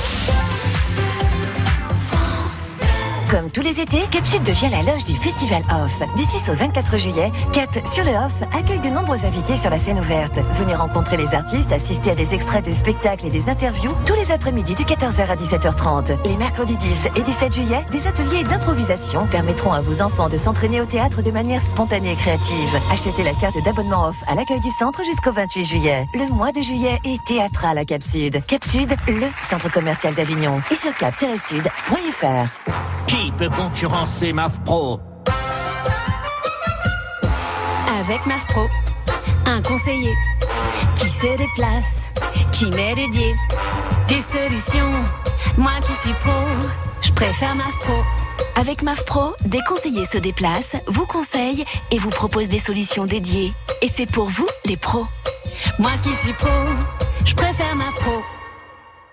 [3.35, 5.99] Comme tous les étés, Cap Sud devient la loge du Festival Off.
[6.17, 9.81] Du 6 au 24 juillet, Cap sur le Off accueille de nombreux invités sur la
[9.81, 10.39] scène ouverte.
[10.53, 14.31] Venez rencontrer les artistes, assister à des extraits de spectacles et des interviews tous les
[14.31, 16.17] après-midi de 14h à 17h30.
[16.29, 20.81] Les mercredis 10 et 17 juillet, des ateliers d'improvisation permettront à vos enfants de s'entraîner
[20.81, 22.81] au théâtre de manière spontanée et créative.
[22.93, 26.07] Achetez la carte d'abonnement Off à l'accueil du centre jusqu'au 28 juillet.
[26.15, 28.47] Le mois de juillet est théâtral à Cap Sud.
[28.47, 30.61] Cap Sud, le centre commercial d'Avignon.
[30.71, 32.94] Et sur cap-sud.fr.
[33.07, 35.01] Qui peut concurrencer MAF Pro
[38.01, 38.67] Avec MAF Pro,
[39.47, 40.13] un conseiller
[40.97, 42.03] qui se déplace,
[42.53, 43.35] qui m'est dédié.
[44.09, 44.93] Des solutions,
[45.57, 46.33] moi qui suis pro,
[47.03, 48.03] je préfère MAF Pro.
[48.57, 53.53] Avec MAF Pro, des conseillers se déplacent, vous conseillent et vous proposent des solutions dédiées.
[53.83, 55.07] Et c'est pour vous, les pros.
[55.79, 56.49] Moi qui suis pro,
[57.25, 58.23] je préfère MAF Pro.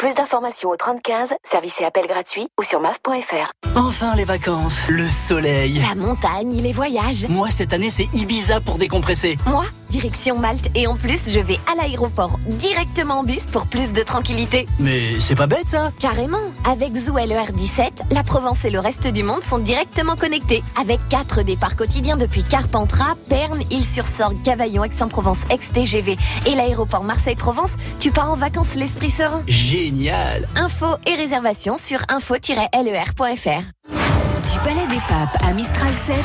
[0.02, 3.52] Plus d'informations au 3015, service et appel gratuit ou sur maf.fr.
[3.76, 5.80] Enfin les vacances, le soleil.
[5.88, 7.28] La montagne, les voyages.
[7.30, 9.38] Moi cette année c'est Ibiza pour décompresser.
[9.46, 10.70] Moi, direction Malte.
[10.74, 14.68] Et en plus, je vais à l'aéroport directement en bus pour plus de tranquillité.
[14.80, 15.92] Mais c'est pas bête ça?
[16.00, 16.40] Carrément.
[16.66, 20.64] Avec Zoo et le R17, la Provence et le reste du monde sont directement connectés.
[20.80, 28.12] Avec quatre départs quotidiens depuis Carpentras, Perne, Île-sur-Sorgue, Cavaillon, Aix-en-Provence, ex-TGV et l'aéroport Marseille-Provence, tu
[28.12, 29.44] pars en vacances l'esprit serein.
[29.92, 33.62] Génial Infos et réservations sur info-ler.fr.
[33.90, 36.16] Du Palais des Papes à Mistral 7,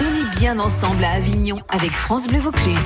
[0.00, 2.78] on est bien ensemble à Avignon avec France Bleu Vaucluse.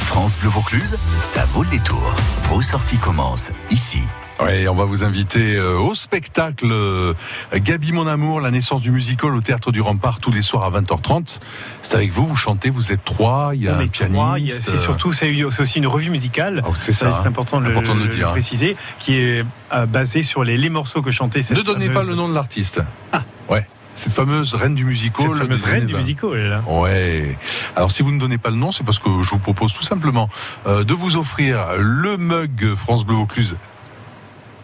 [0.00, 2.14] France Bleu Vaucluse, ça vaut le détour.
[2.50, 4.00] Vos sorties commencent ici.
[4.40, 7.14] Oui, on va vous inviter euh, au spectacle euh,
[7.54, 10.70] Gabi mon amour, la naissance du musical au théâtre du Rempart tous les soirs à
[10.78, 11.38] 20h30.
[11.80, 14.62] C'est avec vous, vous chantez, vous êtes trois, il y a On un pianiste.
[14.66, 16.62] C'est surtout c'est aussi une revue musicale.
[16.74, 18.28] c'est ça, c'est important, de le, important de le le dire.
[18.28, 22.04] préciser, qui est euh, basée sur les, les morceaux que chantait cette Ne donnez pas
[22.04, 22.80] le nom de l'artiste.
[23.12, 23.66] Ah, ouais.
[23.94, 25.28] Cette fameuse reine du musical.
[25.28, 25.98] Cette fameuse reine du 20.
[25.98, 26.62] musical, là.
[26.66, 27.38] Ouais.
[27.74, 29.82] Alors si vous ne donnez pas le nom, c'est parce que je vous propose tout
[29.82, 30.28] simplement
[30.66, 33.56] euh, de vous offrir le mug France Bleu Vaucluse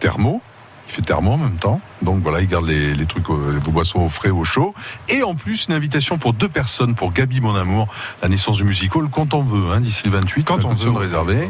[0.03, 0.41] thermo.
[0.89, 1.79] Il fait thermo en même temps.
[2.01, 4.75] Donc voilà, il garde les, les trucs, euh, vos boissons au frais, au chaud.
[5.07, 7.87] Et en plus, une invitation pour deux personnes pour Gabi Mon Amour,
[8.21, 10.43] la naissance du musical, quand on veut, hein, d'ici le 28.
[10.43, 10.91] Quand on veut.
[10.91, 11.49] réservé.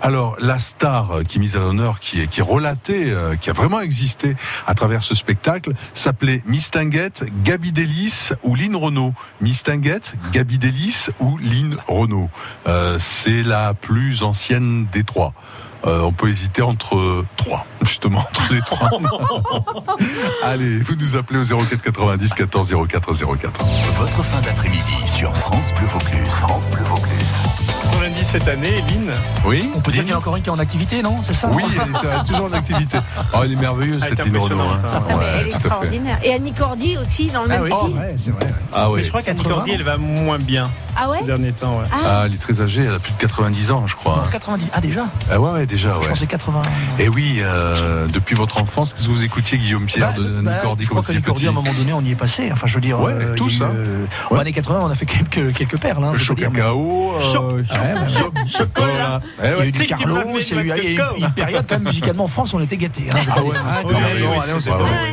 [0.00, 3.34] Alors, la star euh, qui est mise à l'honneur, qui est, qui est relatée, euh,
[3.34, 4.36] qui a vraiment existé
[4.68, 9.12] à travers ce spectacle, s'appelait Miss Tinguette, Gabi Delis ou Lynn Renault.
[9.40, 12.30] Miss Tinguette, Gabi Delis ou Lynn Renault.
[12.68, 15.34] Euh, C'est la plus ancienne des trois.
[15.86, 18.90] Euh, on peut hésiter entre trois, justement, entre les trois.
[20.44, 23.64] Allez, vous nous appelez au 04 90 14 04 04.
[23.98, 26.34] Votre fin d'après-midi sur France Bleu Vaucluse.
[26.34, 28.07] France Bleu Vaucluse.
[28.28, 29.10] 90 cette année, Lynn.
[29.44, 31.34] Oui On peut dire qu'il y a encore une qui est en activité, non C'est
[31.34, 31.80] ça Oui, elle
[32.20, 32.98] est toujours en activité.
[33.34, 34.78] Oh, elle est merveilleuse, Elle cette Lynn hein.
[35.10, 35.46] Ah, Ouais, elle est à fait.
[35.48, 36.18] extraordinaire.
[36.22, 37.96] Et Annie Cordy aussi, dans le Ah même oui, style.
[38.16, 38.46] c'est vrai.
[38.72, 38.98] Ah ouais.
[39.00, 41.78] Mais je crois qu'Annie Cordy, elle va moins bien Ah ouais ces derniers temps.
[41.78, 41.84] ouais.
[41.92, 44.24] Ah, elle est très âgée, elle a plus de 90 ans, je crois.
[44.32, 44.70] 90.
[44.72, 46.08] Ah déjà Ah ouais, ouais, déjà, Je ouais.
[46.08, 46.62] pensais 80.
[46.98, 50.52] Et oui, euh, depuis votre enfance, qu'est-ce que vous écoutiez, Guillaume Pierre, de Annie Bah,
[50.62, 52.48] Cordy, je crois qu'Annie Cordy, à un moment donné, on y est passé.
[52.52, 53.70] Enfin, je veux dire, Ouais, euh, tous, hein.
[53.74, 54.38] euh, Ouais.
[54.38, 56.04] En années 80, on a fait quelques, quelques perles.
[56.04, 57.58] Hein, Le je chaud cacao, Chaud.
[58.46, 59.20] Chocolat.
[59.42, 61.84] Eh Il y a eu du Carlos, il y a eu, une période quand même
[61.84, 63.08] musicalement en France, on était gâtés.
[63.12, 63.72] Hein, Ah ouais, Ah.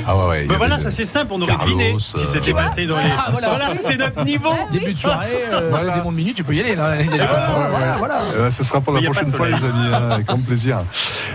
[0.08, 3.10] Ah avait voilà, ça c'est simple, on aurait deviné si euh, c'était passé dans les.
[3.18, 3.50] Ah, voilà.
[3.50, 4.50] voilà, c'est notre niveau.
[4.72, 5.96] Début de soirée, euh, Voilà.
[5.96, 6.76] des bons de minutes, tu peux y aller.
[6.76, 8.22] là, les années 80, voilà, voilà.
[8.36, 10.80] Eh ben, ce sera pour la prochaine fois, les amis, hein, avec grand plaisir.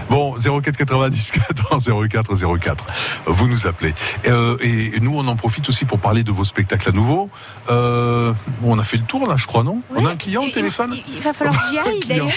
[0.08, 2.86] Bon, 04 90 14 04 04.
[3.26, 3.94] Vous nous appelez.
[4.26, 7.30] Euh, et nous, on en profite aussi pour parler de vos spectacles à nouveau.
[7.70, 8.32] Euh,
[8.64, 9.80] on a fait le tour, là, je crois, non?
[9.94, 12.30] On a un client au téléphone Il, il va falloir j'y aille d'ailleurs.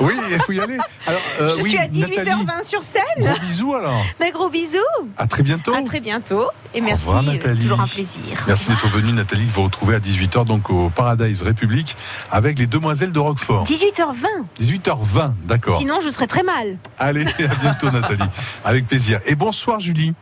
[0.00, 0.76] Oui, il faut y aller.
[1.06, 3.02] Alors, euh, Je oui, suis à Nathalie, 18h20 sur scène.
[3.20, 4.02] Gros bisous alors.
[4.20, 4.78] Des gros bisous.
[5.16, 5.72] À très bientôt.
[5.72, 6.46] À très bientôt.
[6.74, 7.06] Et Au merci.
[7.06, 7.60] revoir, Nathalie.
[7.62, 8.42] toujours un plaisir.
[8.48, 9.46] Merci d'être venue, Nathalie.
[9.54, 11.96] Vous retrouvez à 18h donc au Paradise République
[12.32, 13.62] avec les demoiselles de Roquefort.
[13.66, 14.24] 18h20.
[14.60, 15.78] 18h20, d'accord.
[15.78, 16.76] Sinon, je serais très mal.
[16.98, 18.24] Allez, à bientôt Nathalie.
[18.64, 19.20] Avec plaisir.
[19.26, 20.12] Et bonsoir Julie.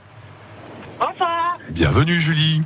[1.00, 1.56] Bonsoir.
[1.70, 2.60] Bienvenue Julie.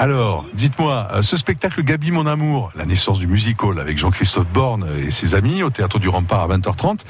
[0.00, 4.88] Alors, dites-moi, euh, ce spectacle Gabi mon amour, la naissance du musical avec Jean-Christophe Borne
[4.96, 7.00] et ses amis au théâtre du Rempart à 20h30,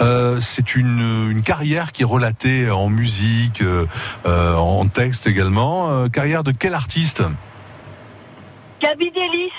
[0.00, 3.86] euh, c'est une, une carrière qui est relatée en musique, euh,
[4.24, 6.08] en texte également.
[6.08, 7.22] Carrière de quel artiste?
[8.82, 9.52] Gabi Delis.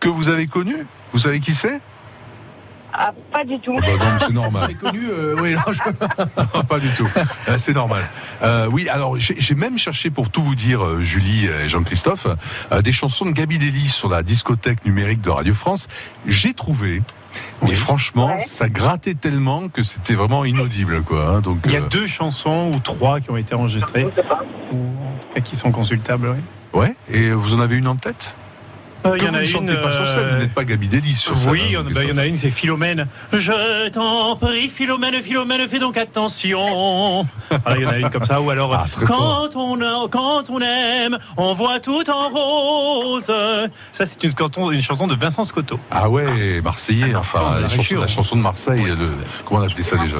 [0.00, 0.74] que vous avez connu?
[1.12, 1.80] Vous savez qui c'est?
[2.96, 3.74] Ah, pas du tout.
[3.74, 4.74] Bah non, mais c'est normal.
[4.80, 7.08] Connu, euh, oui, non, je- pas du tout.
[7.48, 8.08] Euh, C'est normal.
[8.42, 12.28] Euh, oui, alors j'ai même cherché pour tout vous dire, Julie et Jean-Christophe,
[12.70, 15.88] euh, des chansons de Gabi Delis sur la discothèque numérique de Radio France.
[16.26, 17.02] J'ai trouvé.
[17.62, 21.26] Mais franchement, ça grattait tellement que c'était vraiment inaudible, quoi.
[21.30, 21.40] hein.
[21.40, 25.18] donc, Il y a euh, deux chansons ou trois qui ont été enregistrées, ou en
[25.20, 26.28] tout cas qui sont consultables.
[26.72, 26.80] Oui.
[26.80, 26.94] ouais.
[27.08, 28.36] Et vous en avez une en tête?
[29.06, 30.38] Euh, il Que y en vous a ne une, chantez pas sur scène, euh, vous
[30.38, 31.50] n'êtes pas Gabi Delis sur scène.
[31.50, 33.06] Oui, hein, il bah, il y en a une, c'est Philomène.
[33.32, 37.26] Je t'en prie, Philomène, Philomène, fais donc attention.
[37.76, 39.50] Il y en a une comme ça, ou alors Ah, fort.
[39.52, 43.30] quand on a- quand on aime, on voit tout en rose.
[43.92, 45.78] Ça, c'est une, canton- une chanson de Vincent Scotto.
[45.90, 48.00] Ah ouais, Marseillais, enfin, de la chanson, région.
[48.00, 49.06] la chanson de Marseille, le-
[49.44, 50.16] comment on appelait ça déjà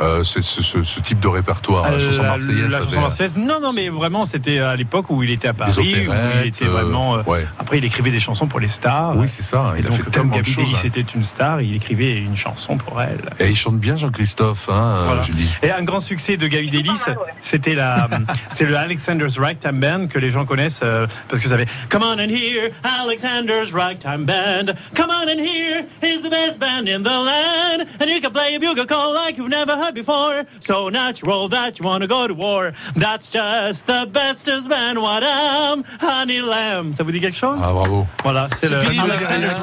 [0.00, 2.62] euh, ce, ce- ce- ce type de répertoire, la chanson Euh, marseillaise.
[2.64, 3.36] la ça chanson fait- marseillaise.
[3.36, 6.46] Non, non, mais vraiment, c'était à l'époque où il était à Paris, où il opérettes,
[6.46, 7.16] était vraiment.
[7.16, 7.44] euh, ouais.
[7.58, 9.16] Après, il écrivait des chansons pour les stars.
[9.16, 9.74] Oui, c'est ça.
[9.76, 10.64] Et Il a donc, fait comme tellement de Gabi choses.
[10.64, 10.86] Delis hein.
[10.86, 13.20] était une star, il écrivait une chanson pour elle.
[13.40, 15.22] Et il chante bien Jean-Christophe, hein, Voilà.
[15.22, 15.48] Julie.
[15.62, 17.00] Et un grand succès de Gaby Delis,
[17.42, 18.08] c'était la,
[18.50, 22.02] c'est le Alexander's Ragtime Band que les gens connaissent euh, parce que ça fait Come
[22.02, 22.70] on and hear
[23.02, 24.74] Alexander's Ragtime Band.
[24.94, 28.54] Come on and hear is the best band in the land, and you can play
[28.54, 30.44] a bugle call like you've never heard before.
[30.60, 32.72] So natural that you want to go to war.
[32.96, 34.98] That's just the bestest band.
[35.00, 36.92] What am Honey Lamb.
[36.92, 37.58] Ça vous dit quelque chose?
[37.62, 38.06] Ah, bravo.
[38.22, 38.76] Voilà, c'est le.
[38.76, 39.12] C'est pénible,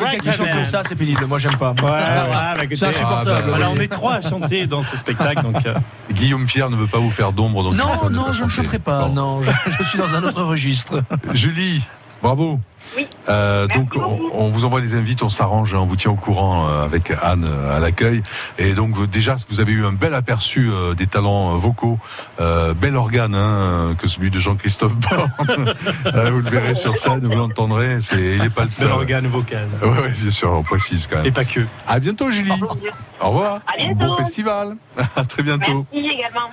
[0.02, 1.26] Right qui chante comme ça, c'est pénible.
[1.26, 1.72] Moi, j'aime pas.
[1.72, 3.32] Ouais, ouais, bah, écoutez, c'est insupportable.
[3.38, 3.76] ah, bah, Voilà, oui.
[3.78, 5.66] on est trois à chanter dans ce spectacle, donc.
[5.66, 5.74] euh,
[6.12, 8.52] Guillaume Pierre ne veut pas vous faire d'ombre, donc Non, non, je ne chanter.
[8.64, 9.10] chanterai pas.
[9.10, 11.04] Non, je suis dans un autre registre.
[11.34, 11.82] Julie,
[12.22, 12.60] bravo.
[12.98, 13.08] Oui.
[13.30, 16.16] Euh, donc on, on vous envoie des invites, on s'arrange, hein, on vous tient au
[16.16, 18.22] courant euh, avec Anne euh, à l'accueil.
[18.58, 22.00] Et donc déjà vous avez eu un bel aperçu des talents vocaux,
[22.40, 25.32] euh, bel organe hein, que celui de Jean-Christophe Borne.
[26.32, 28.88] Vous le verrez sur scène, vous l'entendrez, c'est il n'est pas le seul.
[28.88, 29.68] Bel organe vocal.
[29.82, 31.26] Ouais, bien sûr, on précise quand même.
[31.26, 31.62] Et pas que.
[31.88, 32.52] À bientôt Julie.
[33.22, 33.62] Au revoir.
[33.68, 33.96] À bientôt.
[33.96, 34.76] Bon festival.
[35.16, 35.86] À très bientôt.
[35.94, 36.50] Merci également.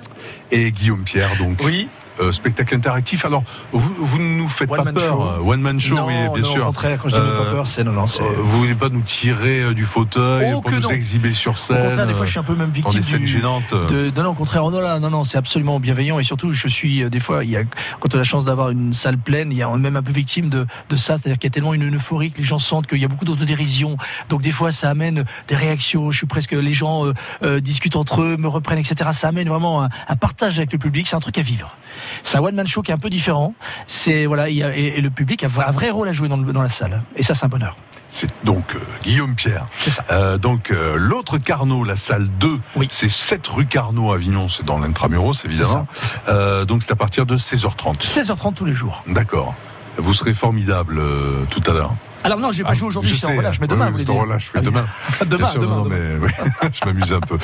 [0.51, 1.59] Et Guillaume Pierre donc.
[1.63, 1.87] Oui.
[2.19, 3.25] Euh, spectacle interactif.
[3.25, 5.17] Alors, vous, vous ne nous faites One pas peur.
[5.17, 5.51] show.
[5.51, 6.63] One man show, non, oui, bien non, sûr.
[6.63, 8.23] Au contraire, quand je dis Euh, pas peur, c'est non, non, c'est.
[8.23, 10.89] Euh, vous voulez pas nous tirer euh, du fauteuil Oh, pour nous non.
[10.89, 13.19] exhiber sur Au scène contraire, des fois, je suis un peu même dans victime scènes
[13.19, 13.71] du, gênantes.
[13.73, 16.67] de, non, non, au contraire, non, là, non, non, c'est absolument bienveillant et surtout, je
[16.67, 19.17] suis euh, des fois, il y a, quand on a la chance d'avoir une salle
[19.17, 21.53] pleine, il y a même un peu victime de, de ça, c'est-à-dire qu'il y a
[21.53, 23.97] tellement une, euphorie que les gens sentent qu'il y a beaucoup d'autodérision,
[24.29, 26.11] donc des fois, ça amène des réactions.
[26.11, 27.13] Je suis presque, les gens euh,
[27.43, 29.09] euh, discutent entre eux, me reprennent, etc.
[29.13, 31.07] Ça amène vraiment un, un partage avec le public.
[31.07, 31.75] C'est un truc à vivre.
[32.23, 33.53] C'est un one man show qui est un peu différent.
[33.87, 36.27] C'est voilà, il y a- et, et le public a un vrai rôle à jouer
[36.29, 37.03] dans, le- dans la salle.
[37.15, 37.75] Et ça, c'est un bonheur.
[38.09, 39.65] C'est donc euh, Guillaume Pierre.
[39.79, 40.03] C'est ça.
[40.11, 42.59] Euh, donc euh, l'autre Carnot, la salle 2,
[42.91, 45.87] c'est 7 rue Carnot à Avignon, c'est dans l'intramuros évidemment.
[46.27, 48.01] Euh, donc c'est à partir de 16h30.
[48.05, 49.03] 16h30 tous les jours.
[49.07, 49.55] D'accord.
[49.97, 51.95] Vous serez formidable euh, tout à l'heure.
[52.23, 53.87] Alors non, je vais pas Ah, jouer aujourd'hui, je je suis en relâche, mais demain,
[53.93, 54.21] oui, vous dire.
[54.21, 54.85] relâche, oui, demain.
[55.25, 56.29] Demain, Bien sûr, demain, non, non, mais oui,
[56.73, 57.37] je m'amuse un peu.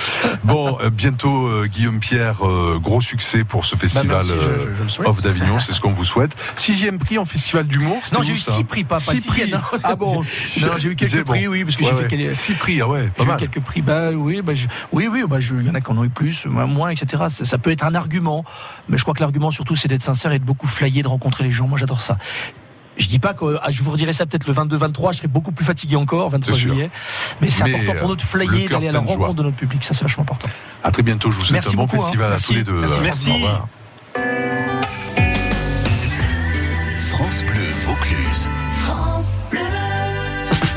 [0.43, 4.83] Bon, euh, bientôt, euh, Guillaume Pierre, euh, gros succès pour ce festival Bah, merci, je-
[4.87, 5.09] je- je.
[5.09, 6.31] Off d'Avignon, c'est ce qu'on vous souhaite.
[6.55, 8.01] Sixième prix en festival d'humour.
[8.13, 9.51] Non, j'ai eu six prix, pas, Six prix.
[9.51, 9.59] non.
[9.83, 10.15] Ah bon
[10.61, 11.33] Non, j'ai eu quelques bon.
[11.33, 12.01] prix, oui, parce que Ouais, j'ai ouais.
[12.09, 12.35] fait quelques...
[12.35, 13.37] Six prix, ah ouais, pas J'ai eu mal.
[13.39, 15.91] quelques prix, bah oui, bah, je- oui, oui, bah, je- il y en a qui
[15.91, 17.23] en ont eu plus, moi, moins, etc.
[17.29, 18.43] Ça, ça peut être un argument,
[18.87, 21.43] mais je crois que l'argument surtout, c'est d'être sincère et de beaucoup flyer, de rencontrer
[21.43, 21.67] les gens.
[21.67, 22.17] Moi, j'adore ça.
[22.99, 25.51] Je dis pas que ah, je vous redirai ça peut-être le 22-23, je serai beaucoup
[25.51, 26.73] plus fatigué encore, 23 C'est sûr.
[26.73, 26.91] juillet.
[27.41, 29.13] Mais c'est important pour euh, le flyer cœur d'aller à la de joie.
[29.15, 29.83] rencontre de notre public.
[29.83, 30.49] Ça, c'est vachement important.
[30.83, 31.31] À très bientôt.
[31.31, 31.99] Je vous souhaite un bon beaucoup, hein.
[32.01, 32.45] festival à Merci.
[32.47, 32.81] tous les deux.
[32.81, 32.99] Merci.
[33.01, 33.29] Merci.
[33.31, 33.67] Au revoir.
[37.11, 37.71] France Bleu.